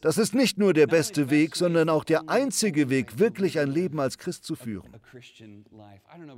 Das 0.01 0.19
ist 0.19 0.35
nicht 0.35 0.59
nur 0.59 0.73
der 0.73 0.85
beste 0.85 1.31
Weg, 1.31 1.55
sondern 1.55 1.89
auch 1.89 2.03
der 2.03 2.29
einzige 2.29 2.89
Weg, 2.91 3.17
wirklich 3.17 3.57
ein 3.57 3.71
Leben 3.71 3.99
als 3.99 4.19
Christ 4.19 4.43
zu 4.43 4.55
führen. 4.55 4.89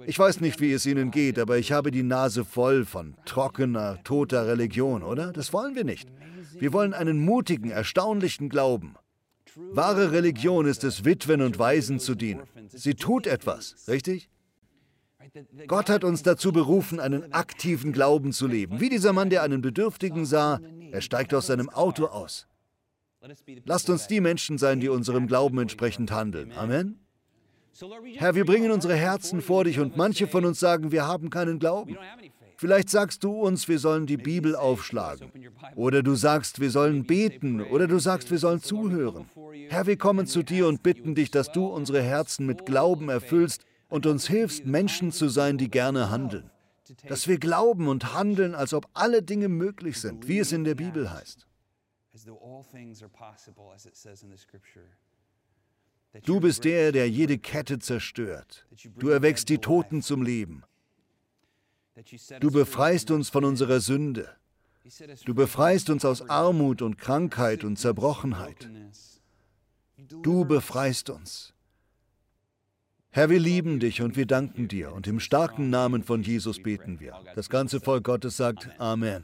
Ich 0.06 0.18
weiß 0.18 0.40
nicht, 0.40 0.62
wie 0.62 0.72
es 0.72 0.86
Ihnen 0.86 1.12
geht, 1.12 1.38
aber 1.38 1.58
ich 1.58 1.74
habe 1.74 1.92
die 1.92 2.04
Nase 2.04 2.46
voll 2.46 2.86
von 2.86 3.16
trockener, 3.26 4.02
toter 4.04 4.48
Religion, 4.48 5.04
oder? 5.04 5.34
Das 5.34 5.52
wollen 5.52 5.76
wir 5.76 5.84
nicht. 5.84 6.08
Wir 6.54 6.72
wollen 6.72 6.94
einen 6.94 7.20
mutigen, 7.20 7.70
erstaunlichen 7.70 8.48
Glauben. 8.48 8.96
Wahre 9.56 10.14
Religion 10.14 10.66
ist 10.66 10.86
es, 10.86 11.04
Witwen 11.04 11.42
und 11.42 11.60
Waisen 11.60 12.00
zu 12.00 12.16
dienen. 12.16 12.44
Sie 12.70 12.96
tut 12.96 13.28
etwas, 13.28 13.76
richtig? 13.88 14.30
Gott 15.68 15.90
hat 15.90 16.04
uns 16.04 16.22
dazu 16.22 16.52
berufen, 16.52 17.00
einen 17.00 17.34
aktiven 17.34 17.92
Glauben 17.92 18.34
zu 18.34 18.48
leben. 18.48 18.80
Wie 18.80 18.90
dieser 18.90 19.14
Mann, 19.14 19.30
der 19.30 19.42
einen 19.42 19.62
Bedürftigen 19.62 20.26
sah, 20.26 20.60
er 20.92 21.02
steigt 21.02 21.34
aus 21.34 21.48
seinem 21.48 21.70
Auto 21.70 22.06
aus. 22.06 22.48
Lasst 23.66 23.90
uns 23.90 24.08
die 24.08 24.22
Menschen 24.22 24.58
sein, 24.58 24.80
die 24.80 24.90
unserem 24.90 25.28
Glauben 25.28 25.58
entsprechend 25.60 26.12
handeln. 26.12 26.52
Amen. 26.52 27.00
Herr, 28.18 28.36
wir 28.36 28.46
bringen 28.46 28.72
unsere 28.72 28.96
Herzen 28.96 29.42
vor 29.42 29.64
dich 29.64 29.80
und 29.80 29.98
manche 29.98 30.28
von 30.28 30.46
uns 30.46 30.60
sagen, 30.60 30.92
wir 30.92 31.08
haben 31.08 31.32
keinen 31.32 31.58
Glauben. 31.58 31.98
Vielleicht 32.58 32.90
sagst 32.90 33.24
du 33.24 33.32
uns, 33.32 33.68
wir 33.68 33.80
sollen 33.80 34.06
die 34.06 34.18
Bibel 34.18 34.56
aufschlagen. 34.56 35.32
Oder 35.76 36.04
du 36.04 36.14
sagst, 36.14 36.60
wir 36.60 36.70
sollen 36.70 37.06
beten. 37.06 37.62
Oder 37.62 37.88
du 37.88 37.98
sagst, 37.98 38.30
wir 38.30 38.38
sollen 38.38 38.62
zuhören. 38.62 39.26
Herr, 39.70 39.88
wir 39.88 39.98
kommen 39.98 40.28
zu 40.28 40.44
dir 40.44 40.68
und 40.68 40.84
bitten 40.84 41.16
dich, 41.16 41.32
dass 41.32 41.52
du 41.52 41.66
unsere 41.66 42.04
Herzen 42.04 42.46
mit 42.46 42.68
Glauben 42.68 43.10
erfüllst 43.10 43.66
und 43.94 44.08
uns 44.08 44.28
hilfst, 44.28 44.66
Menschen 44.66 45.12
zu 45.12 45.30
sein, 45.30 45.60
die 45.60 45.70
gerne 45.70 46.10
handeln. 46.10 46.50
Dass 47.08 47.28
wir 47.28 47.38
glauben 47.38 47.88
und 47.88 48.16
handeln, 48.16 48.56
als 48.56 48.74
ob 48.74 48.90
alle 48.96 49.22
Dinge 49.22 49.50
möglich 49.50 50.02
sind, 50.02 50.28
wie 50.28 50.40
es 50.40 50.52
in 50.52 50.64
der 50.64 50.74
Bibel 50.74 51.12
heißt. 51.12 51.46
Du 56.24 56.40
bist 56.40 56.64
der, 56.64 56.92
der 56.92 57.08
jede 57.08 57.38
Kette 57.38 57.78
zerstört. 57.78 58.66
Du 58.98 59.10
erweckst 59.10 59.48
die 59.50 59.60
Toten 59.60 60.02
zum 60.02 60.24
Leben. 60.24 60.64
Du 62.40 62.50
befreist 62.50 63.12
uns 63.12 63.30
von 63.30 63.46
unserer 63.46 63.80
Sünde. 63.80 64.28
Du 65.24 65.36
befreist 65.36 65.92
uns 65.92 66.04
aus 66.04 66.28
Armut 66.28 66.82
und 66.82 66.98
Krankheit 66.98 67.64
und 67.64 67.78
Zerbrochenheit. 67.78 68.68
Du 69.98 70.46
befreist 70.46 71.12
uns. 71.12 71.53
Herr, 73.16 73.30
wir 73.30 73.40
lieben 73.40 73.80
dich 73.80 74.02
und 74.02 74.18
wir 74.18 74.26
danken 74.26 74.68
dir 74.68 74.92
und 74.92 75.06
im 75.06 75.20
starken 75.20 75.70
Namen 75.70 76.02
von 76.02 76.24
Jesus 76.24 76.64
beten 76.64 77.00
wir. 77.00 77.14
Das 77.36 77.48
ganze 77.48 77.80
Volk 77.80 78.06
Gottes 78.06 78.38
sagt 78.38 78.70
Amen. 78.80 79.24